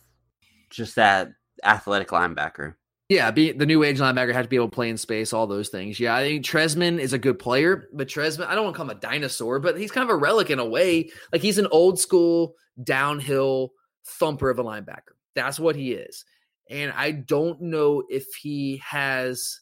[0.71, 1.31] just that
[1.63, 2.75] athletic linebacker.
[3.11, 5.49] Yeah, be the new age linebacker had to be able to play in space, all
[5.49, 5.99] those things.
[5.99, 8.89] Yeah, I think Trezmen is a good player, but Trezmen, I don't want to call
[8.89, 11.11] him a dinosaur, but he's kind of a relic in a way.
[11.33, 12.55] Like he's an old school
[12.85, 13.73] downhill
[14.07, 15.17] thumper of a linebacker.
[15.35, 16.25] That's what he is.
[16.71, 19.59] And I don't know if he has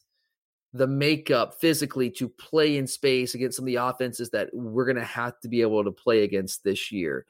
[0.73, 4.95] the makeup physically to play in space against some of the offenses that we're going
[4.95, 7.25] to have to be able to play against this year.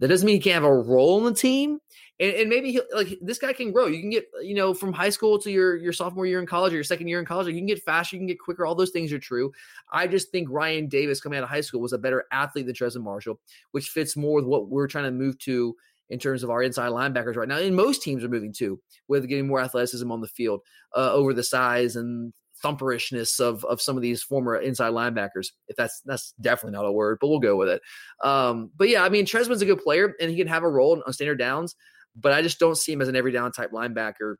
[0.00, 1.78] That doesn't mean he can't have a role in the team,
[2.18, 3.86] and, and maybe he'll like this guy can grow.
[3.86, 6.72] You can get you know from high school to your your sophomore year in college
[6.72, 7.48] or your second year in college.
[7.48, 8.64] You can get faster, you can get quicker.
[8.64, 9.52] All those things are true.
[9.92, 12.74] I just think Ryan Davis coming out of high school was a better athlete than
[12.74, 13.38] Trezmen Marshall,
[13.72, 15.76] which fits more with what we're trying to move to
[16.08, 17.58] in terms of our inside linebackers right now.
[17.58, 20.60] And most teams are moving to with getting more athleticism on the field
[20.96, 22.32] uh, over the size and
[22.64, 25.48] thumperishness of of some of these former inside linebackers.
[25.68, 27.82] If that's that's definitely not a word, but we'll go with it.
[28.22, 31.02] Um, but yeah, I mean Trezmen's a good player and he can have a role
[31.04, 31.74] on standard downs,
[32.16, 34.36] but I just don't see him as an every down type linebacker.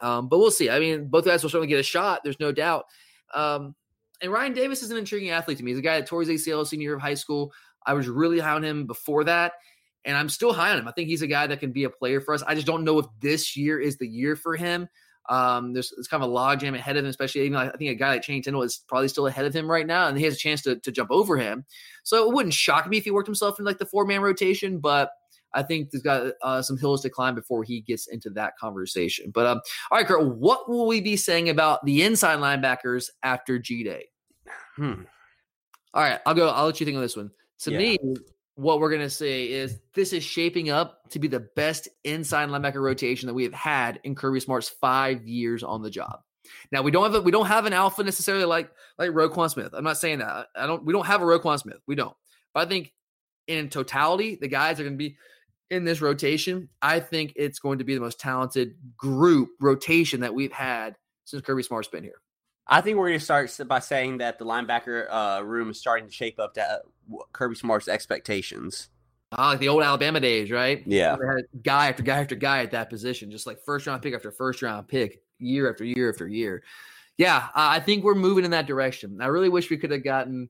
[0.00, 0.70] Um, but we'll see.
[0.70, 2.20] I mean, both guys will certainly get a shot.
[2.22, 2.84] There's no doubt.
[3.34, 3.74] Um,
[4.20, 5.72] and Ryan Davis is an intriguing athlete to me.
[5.72, 7.52] He's a guy that tore his ACL senior year of high school.
[7.86, 9.52] I was really high on him before that,
[10.04, 10.88] and I'm still high on him.
[10.88, 12.42] I think he's a guy that can be a player for us.
[12.46, 14.88] I just don't know if this year is the year for him.
[15.28, 17.94] Um, there's it's kind of a logjam ahead of him, especially even I think a
[17.94, 20.34] guy like Channing Tindall is probably still ahead of him right now, and he has
[20.34, 21.64] a chance to, to jump over him.
[22.02, 24.78] So it wouldn't shock me if he worked himself in like the four man rotation,
[24.78, 25.10] but
[25.54, 29.30] I think there's got uh, some hills to climb before he gets into that conversation.
[29.32, 29.60] But um,
[29.90, 34.06] all right, Kurt, what will we be saying about the inside linebackers after G Day?
[34.76, 35.02] Hmm.
[35.94, 36.48] All right, I'll go.
[36.48, 37.30] I'll let you think on this one.
[37.60, 37.78] To yeah.
[37.78, 37.98] me,
[38.58, 42.48] what we're going to say is this is shaping up to be the best inside
[42.48, 46.22] linebacker rotation that we have had in Kirby Smart's five years on the job.
[46.72, 49.72] Now we don't have a, we don't have an alpha necessarily like like Roquan Smith.
[49.74, 50.48] I'm not saying that.
[50.56, 50.84] I don't.
[50.84, 51.78] We don't have a Roquan Smith.
[51.86, 52.16] We don't.
[52.52, 52.92] But I think
[53.46, 55.16] in totality, the guys are going to be
[55.70, 56.68] in this rotation.
[56.82, 60.96] I think it's going to be the most talented group rotation that we've had
[61.26, 62.20] since Kirby Smart's been here.
[62.66, 66.08] I think we're going to start by saying that the linebacker uh, room is starting
[66.08, 66.78] to shape up to uh,
[67.32, 68.88] Kirby Smart's expectations.
[69.32, 70.82] Ah, like the old Alabama days, right?
[70.86, 71.16] Yeah.
[71.62, 74.62] guy after guy after guy at that position, just like first round pick after first
[74.62, 76.62] round pick, year after year after year.
[77.18, 79.20] Yeah, I think we're moving in that direction.
[79.20, 80.48] I really wish we could have gotten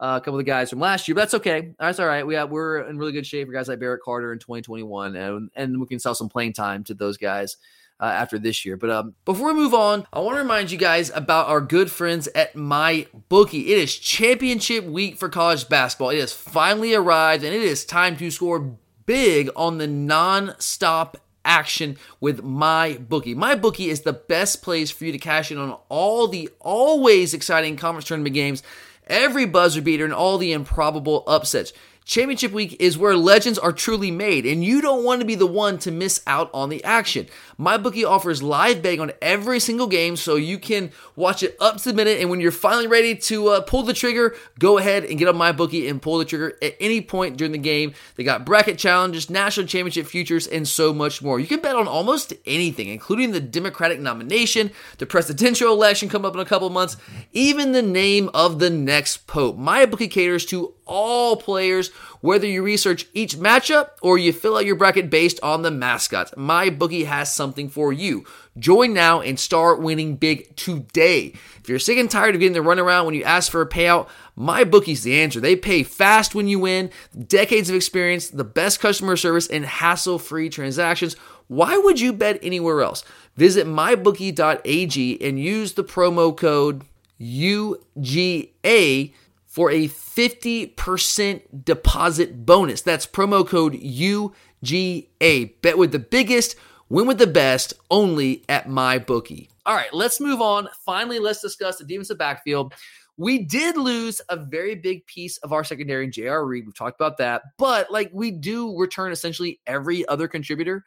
[0.00, 1.72] uh, a couple of the guys from last year, but that's okay.
[1.78, 2.24] That's all right.
[2.24, 5.50] We have, we're in really good shape for guys like Barrett Carter in 2021, and,
[5.56, 7.56] and we can sell some playing time to those guys
[8.00, 8.76] uh, after this year.
[8.76, 11.90] But um, before we move on, I want to remind you guys about our good
[11.90, 13.72] friends at My Bookie.
[13.72, 16.10] It is championship week for college basketball.
[16.10, 18.76] It has finally arrived, and it is time to score
[19.06, 23.34] big on the non-stop action with my bookie.
[23.34, 27.34] My bookie is the best place for you to cash in on all the always
[27.34, 28.62] exciting conference tournament games,
[29.06, 31.72] every buzzer beater, and all the improbable upsets.
[32.06, 35.46] Championship week is where legends are truly made, and you don't want to be the
[35.46, 37.26] one to miss out on the action.
[37.58, 41.84] MyBookie offers live betting on every single game, so you can watch it up to
[41.84, 42.20] the minute.
[42.20, 45.36] And when you're finally ready to uh, pull the trigger, go ahead and get on
[45.36, 47.94] MyBookie and pull the trigger at any point during the game.
[48.16, 51.40] They got bracket challenges, national championship futures, and so much more.
[51.40, 56.34] You can bet on almost anything, including the Democratic nomination, the presidential election coming up
[56.34, 56.98] in a couple months,
[57.32, 59.56] even the name of the next pope.
[59.56, 61.88] MyBookie caters to all players,
[62.20, 66.32] whether you research each matchup or you fill out your bracket based on the mascots.
[66.36, 68.24] My bookie has something for you.
[68.58, 71.32] Join now and start winning big today.
[71.58, 74.08] If you're sick and tired of getting the runaround when you ask for a payout,
[74.36, 75.40] my bookie's the answer.
[75.40, 76.90] They pay fast when you win,
[77.26, 81.14] decades of experience, the best customer service, and hassle free transactions.
[81.48, 83.04] Why would you bet anywhere else?
[83.36, 86.82] Visit mybookie.ag and use the promo code
[87.20, 89.12] UGA
[89.54, 92.82] for a 50% deposit bonus.
[92.82, 95.62] That's promo code UGA.
[95.62, 96.56] Bet with the biggest,
[96.88, 99.48] win with the best, only at my bookie.
[99.64, 100.68] All right, let's move on.
[100.84, 102.74] Finally, let's discuss the defensive backfield.
[103.16, 106.44] We did lose a very big piece of our secondary in J.R.
[106.44, 106.66] Reed.
[106.66, 110.84] We've talked about that, but like we do return essentially every other contributor.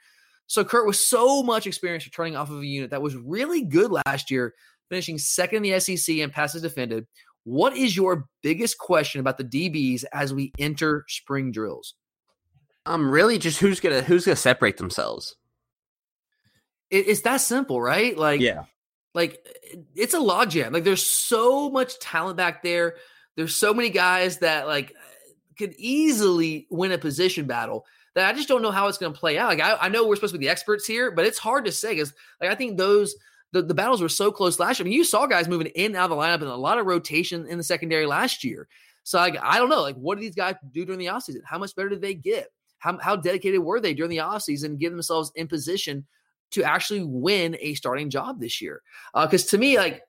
[0.47, 3.93] So Kurt was so much experience returning off of a unit that was really good
[4.05, 4.55] last year,
[4.89, 7.07] finishing second in the SEC and passes defended,
[7.47, 11.93] what is your biggest question about the DBs as we enter spring drills?
[12.85, 15.37] Um, really, just who's gonna who's gonna separate themselves?
[16.89, 18.17] It, it's that simple, right?
[18.17, 18.63] Like, yeah,
[19.13, 19.47] like
[19.95, 20.73] it's a logjam.
[20.73, 22.95] Like, there's so much talent back there.
[23.37, 24.93] There's so many guys that like
[25.57, 27.85] could easily win a position battle
[28.15, 29.47] that I just don't know how it's going to play out.
[29.47, 31.71] Like, I, I know we're supposed to be the experts here, but it's hard to
[31.71, 33.15] say because like I think those
[33.53, 34.85] the, the battles were so close last year.
[34.85, 36.79] I mean, you saw guys moving in and out of the lineup and a lot
[36.79, 38.67] of rotation in the secondary last year.
[39.03, 41.39] So like, I don't know, like what do these guys do during the offseason?
[41.45, 42.49] How much better did they get?
[42.79, 46.05] How, how dedicated were they during the offseason and get themselves in position
[46.51, 48.81] to actually win a starting job this year?
[49.13, 50.03] Because uh, to me, like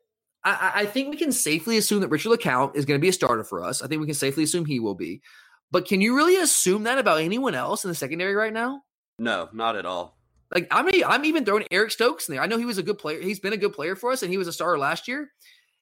[0.45, 3.13] I, I, think we can safely assume that Richard LeCounte is going to be a
[3.13, 3.83] starter for us.
[3.83, 5.23] I think we can safely assume he will be.
[5.71, 8.83] But can you really assume that about anyone else in the secondary right now?
[9.19, 10.18] No, not at all.
[10.55, 12.43] Like I'm I'm even throwing Eric Stokes in there.
[12.43, 13.21] I know he was a good player.
[13.21, 15.31] He's been a good player for us, and he was a starter last year,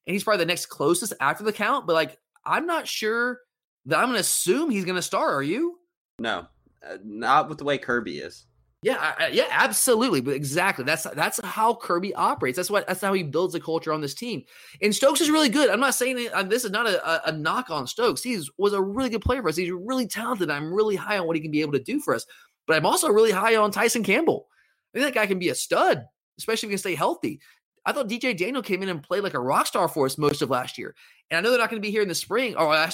[0.06, 1.86] and he's probably the next closest after LeCounte.
[1.86, 3.40] But like, I'm not sure
[3.86, 5.34] that I'm going to assume he's going to start.
[5.34, 5.78] Are you?
[6.18, 6.46] No,
[6.88, 8.46] uh, not with the way Kirby is.
[8.82, 10.20] Yeah, I, yeah, absolutely.
[10.20, 12.56] But exactly, that's that's how Kirby operates.
[12.56, 14.42] That's what that's how he builds a culture on this team.
[14.82, 15.70] And Stokes is really good.
[15.70, 18.22] I'm not saying uh, this is not a, a, knock on Stokes.
[18.22, 19.56] He was a really good player for us.
[19.56, 20.50] He's really talented.
[20.50, 22.26] I'm really high on what he can be able to do for us.
[22.66, 24.46] But I'm also really high on Tyson Campbell.
[24.96, 26.04] I think that guy can be a stud,
[26.38, 27.40] especially if he can stay healthy.
[27.84, 30.42] I thought DJ Daniel came in and played like a rock star for us most
[30.42, 30.94] of last year.
[31.30, 32.56] And I know they're not going to be here in the spring.
[32.56, 32.90] Or uh,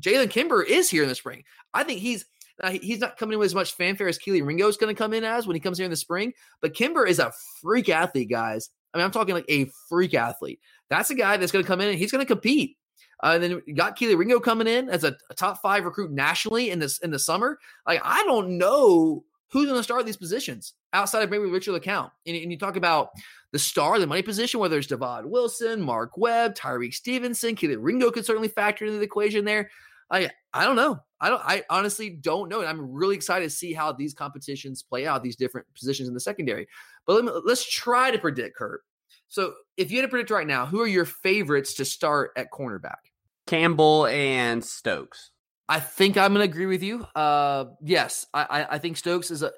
[0.00, 1.42] Jalen Kimber is here in the spring.
[1.74, 2.24] I think he's
[2.70, 5.12] he's not coming in with as much fanfare as Kelee Ringo is going to come
[5.12, 6.32] in as when he comes here in the spring.
[6.60, 8.70] But Kimber is a freak athlete, guys.
[8.94, 10.60] I mean, I'm talking like a freak athlete.
[10.90, 12.76] That's a guy that's going to come in and he's going to compete.
[13.22, 16.70] Uh, and then got Kelee Ringo coming in as a, a, top five recruit nationally
[16.70, 17.58] in this in the summer.
[17.86, 22.10] Like I don't know who's going to start these positions outside of maybe Richard LeCounte?
[22.26, 23.10] And, and you talk about
[23.52, 28.26] the star, the money position, whether it's Divaad Wilson, Mark Webb, Tyrique Stevenson, Ringo could
[28.26, 29.70] certainly factor into the equation there.
[30.10, 31.00] I I don't know.
[31.20, 31.42] I don't.
[31.44, 32.60] I honestly don't know.
[32.60, 36.14] And I'm really excited to see how these competitions play out, these different positions in
[36.14, 36.68] the secondary.
[37.06, 38.82] But let let's try to predict, Kurt.
[39.28, 42.50] So if you had to predict right now, who are your favorites to start at
[42.52, 42.98] cornerback?
[43.46, 45.30] Campbell and Stokes.
[45.68, 47.06] I think I'm going to agree with you.
[47.14, 49.52] Uh, yes, I, I think Stokes is a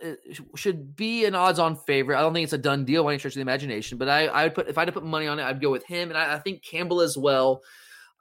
[0.54, 2.18] should be an odds-on favorite.
[2.18, 4.26] I don't think it's a done deal by any stretch of the imagination, but I,
[4.26, 6.10] I would put if I had to put money on it, I'd go with him,
[6.10, 7.62] and I, I think Campbell as well.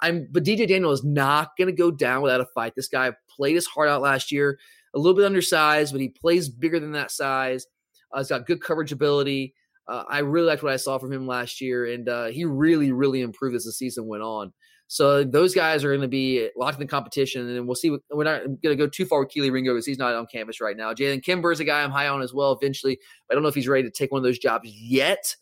[0.02, 2.74] I'm, but DJ Daniel is not going to go down without a fight.
[2.76, 4.60] This guy played his heart out last year,
[4.94, 7.68] a little bit undersized, but he plays bigger than that size.
[8.12, 9.54] Uh, he's got good coverage ability.
[9.88, 12.92] Uh, I really liked what I saw from him last year, and uh, he really,
[12.92, 14.54] really improved as the season went on.
[14.88, 17.90] So those guys are going to be locked in the competition, and we'll see.
[17.90, 20.28] What, We're not going to go too far with Kelee Ringo because he's not on
[20.28, 20.94] campus right now.
[20.94, 22.52] Jalen Kimber is a guy I'm high on as well.
[22.52, 25.36] Eventually, I don't know if he's ready to take one of those jobs yet.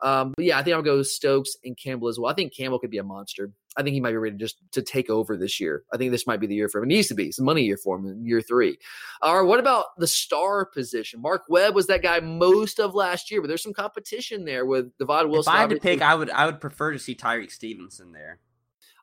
[0.00, 2.30] Um, but yeah, I think I'll go Stokes and Campbell as well.
[2.30, 3.50] I think Campbell could be a monster.
[3.76, 5.84] I think he might be ready just to take over this year.
[5.92, 6.84] I think this might be the year for him.
[6.84, 8.78] It needs to be some money year for him in year three.
[9.22, 11.20] All right, what about the star position?
[11.20, 14.96] Mark Webb was that guy most of last year, but there's some competition there with
[14.98, 15.52] Divaad Wilson.
[15.52, 18.38] If I had to pick, I would I would prefer to see Tyrique Stevenson there.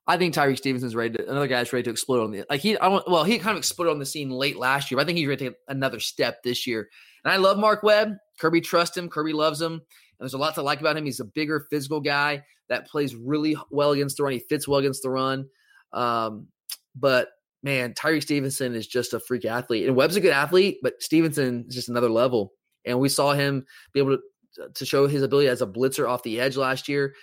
[0.07, 1.17] I think Tyrique Stevenson's ready.
[1.17, 2.77] To, another guy's ready to explode on the like he.
[2.77, 4.97] I well, he kind of exploded on the scene late last year.
[4.97, 6.89] But I think he's ready to take another step this year.
[7.23, 8.13] And I love Mark Webb.
[8.39, 9.09] Kirby trusts him.
[9.09, 9.73] Kirby loves him.
[9.73, 9.81] And
[10.19, 11.05] there's a lot to like about him.
[11.05, 14.33] He's a bigger, physical guy that plays really well against the run.
[14.33, 15.47] He fits well against the run.
[15.91, 16.47] Um,
[16.95, 17.29] but
[17.63, 19.87] man, Tyrique Stevenson is just a freak athlete.
[19.87, 22.53] And Webb's a good athlete, but Stevenson is just another level.
[22.85, 26.23] And we saw him be able to, to show his ability as a blitzer off
[26.23, 27.15] the edge last year.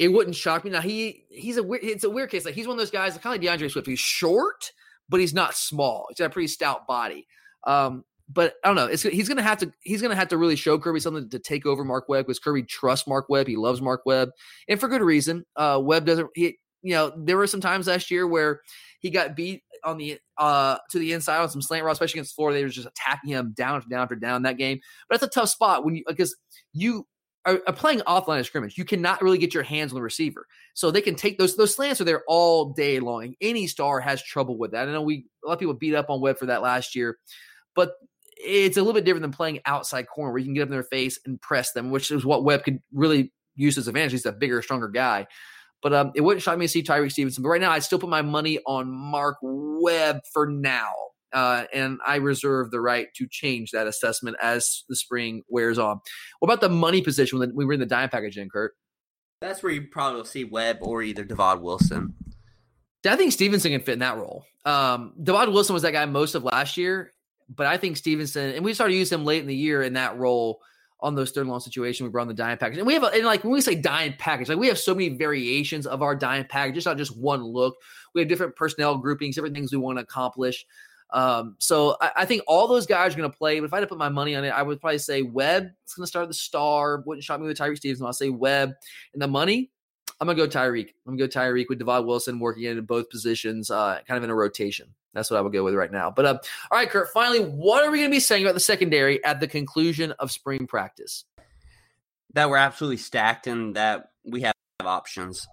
[0.00, 0.70] It wouldn't shock me.
[0.70, 2.46] Now he he's a weird it's a weird case.
[2.46, 3.86] Like he's one of those guys, kind of like D'Andre Swift.
[3.86, 4.72] He's short,
[5.10, 6.06] but he's not small.
[6.08, 7.26] He's got a pretty stout body.
[7.66, 8.86] Um, but I don't know.
[8.86, 11.66] It's he's gonna have to he's gonna have to really show Kirby something to take
[11.66, 13.46] over Mark Webb because Kirby trusts Mark Webb.
[13.46, 14.30] He loves Mark Webb,
[14.68, 15.44] and for good reason.
[15.54, 16.30] Uh, Webb doesn't.
[16.34, 18.62] He you know there were some times last year where
[19.00, 22.36] he got beat on the uh to the inside on some slant routes, especially against
[22.36, 22.58] Florida.
[22.58, 24.80] They were just attacking him down after down after down that game.
[25.10, 26.34] But that's a tough spot when you because
[26.72, 27.06] you
[27.46, 28.76] are, are playing offline of scrimmage.
[28.76, 31.74] You cannot really get your hands on the receiver, so they can take those those
[31.74, 33.34] slants are there all day long.
[33.40, 34.88] Any star has trouble with that.
[34.88, 37.18] I know we a lot of people beat up on Webb for that last year,
[37.74, 37.92] but
[38.42, 40.72] it's a little bit different than playing outside corner where you can get up in
[40.72, 44.12] their face and press them, which is what Webb could really use as advantage.
[44.12, 45.26] He's a bigger, stronger guy.
[45.82, 47.42] But um, it wouldn't shock me to see Tyrique Stevenson.
[47.42, 50.92] But right now, I still put my money on Mark Webb for now.
[51.32, 56.00] Uh, and I reserve the right to change that assessment as the spring wears on.
[56.38, 58.74] What about the money position when we were in the dime package in, Kurt?
[59.40, 62.14] That's where you probably will see Webb or either Divaad Wilson.
[63.06, 64.44] I think Stevenson can fit in that role.
[64.66, 67.12] Um, Wilson was that guy most of last year,
[67.48, 70.18] but I think Stevenson, and we started using him late in the year in that
[70.18, 70.60] role
[71.00, 72.04] on those third long situation.
[72.04, 73.74] We brought on the dime package, and we have, a, and like when we say
[73.74, 76.76] dime package, like we have so many variations of our dime package.
[76.76, 77.76] It's not just one look.
[78.14, 80.66] We have different personnel groupings, different things we want to accomplish.
[81.12, 83.58] Um, so I, I, think all those guys are going to play.
[83.58, 85.70] But if I had to put my money on it, I would probably say Webb
[85.86, 87.02] is going to start the star.
[87.04, 88.06] Wouldn't shock me with Tyrique Stevenson.
[88.06, 88.74] I'll say Webb,
[89.12, 89.70] and the money.
[90.20, 90.92] I'm gonna go Tyrique.
[91.06, 94.28] I'm gonna go Tyrique with Divaad Wilson working in both positions, uh, kind of in
[94.28, 94.94] a rotation.
[95.14, 96.10] That's what I would go with right now.
[96.10, 96.38] But uh,
[96.70, 97.08] all right, Kurt.
[97.08, 100.30] Finally, what are we going to be saying about the secondary at the conclusion of
[100.30, 101.24] spring practice?
[102.34, 104.54] That we're absolutely stacked and that we have
[104.84, 105.48] options.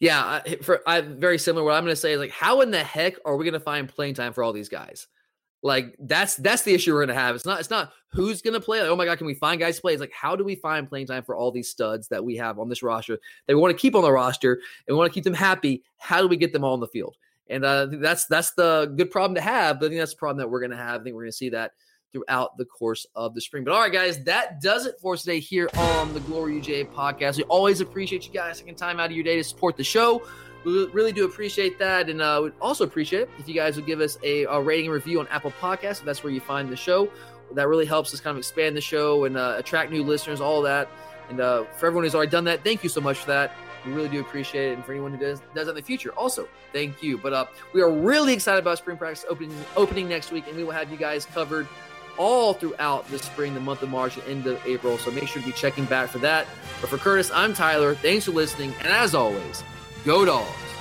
[0.00, 1.64] Yeah, for I very similar.
[1.64, 3.60] What I'm going to say is like, how in the heck are we going to
[3.60, 5.06] find playing time for all these guys?
[5.62, 7.34] Like that's that's the issue we're going to have.
[7.34, 8.82] It's not it's not who's going to play.
[8.82, 9.94] Like, oh my god, can we find guys to play?
[9.94, 12.58] It's like how do we find playing time for all these studs that we have
[12.58, 15.14] on this roster that we want to keep on the roster and we want to
[15.14, 15.82] keep them happy?
[15.96, 17.16] How do we get them all on the field?
[17.48, 19.80] And uh, that's that's the good problem to have.
[19.80, 21.00] But I think that's the problem that we're going to have.
[21.00, 21.72] I think we're going to see that
[22.14, 23.64] throughout the course of the spring.
[23.64, 27.36] But all right, guys, that does it for today here on the Glory UGA podcast.
[27.36, 30.22] We always appreciate you guys taking time out of your day to support the show.
[30.64, 32.08] We really do appreciate that.
[32.08, 34.86] And uh, we'd also appreciate it if you guys would give us a, a rating
[34.86, 36.04] and review on Apple Podcasts.
[36.04, 37.10] That's where you find the show.
[37.52, 40.62] That really helps us kind of expand the show and uh, attract new listeners, all
[40.62, 40.88] that.
[41.28, 43.54] And uh, for everyone who's already done that, thank you so much for that.
[43.84, 44.74] We really do appreciate it.
[44.74, 47.18] And for anyone who does does in the future, also thank you.
[47.18, 50.64] But uh, we are really excited about spring practice opening opening next week, and we
[50.64, 51.68] will have you guys covered
[52.18, 54.98] all throughout the spring, the month of March, and end of April.
[54.98, 56.46] So make sure to be checking back for that.
[56.80, 57.94] But for Curtis, I'm Tyler.
[57.94, 59.62] Thanks for listening, and as always,
[60.04, 60.73] go dogs.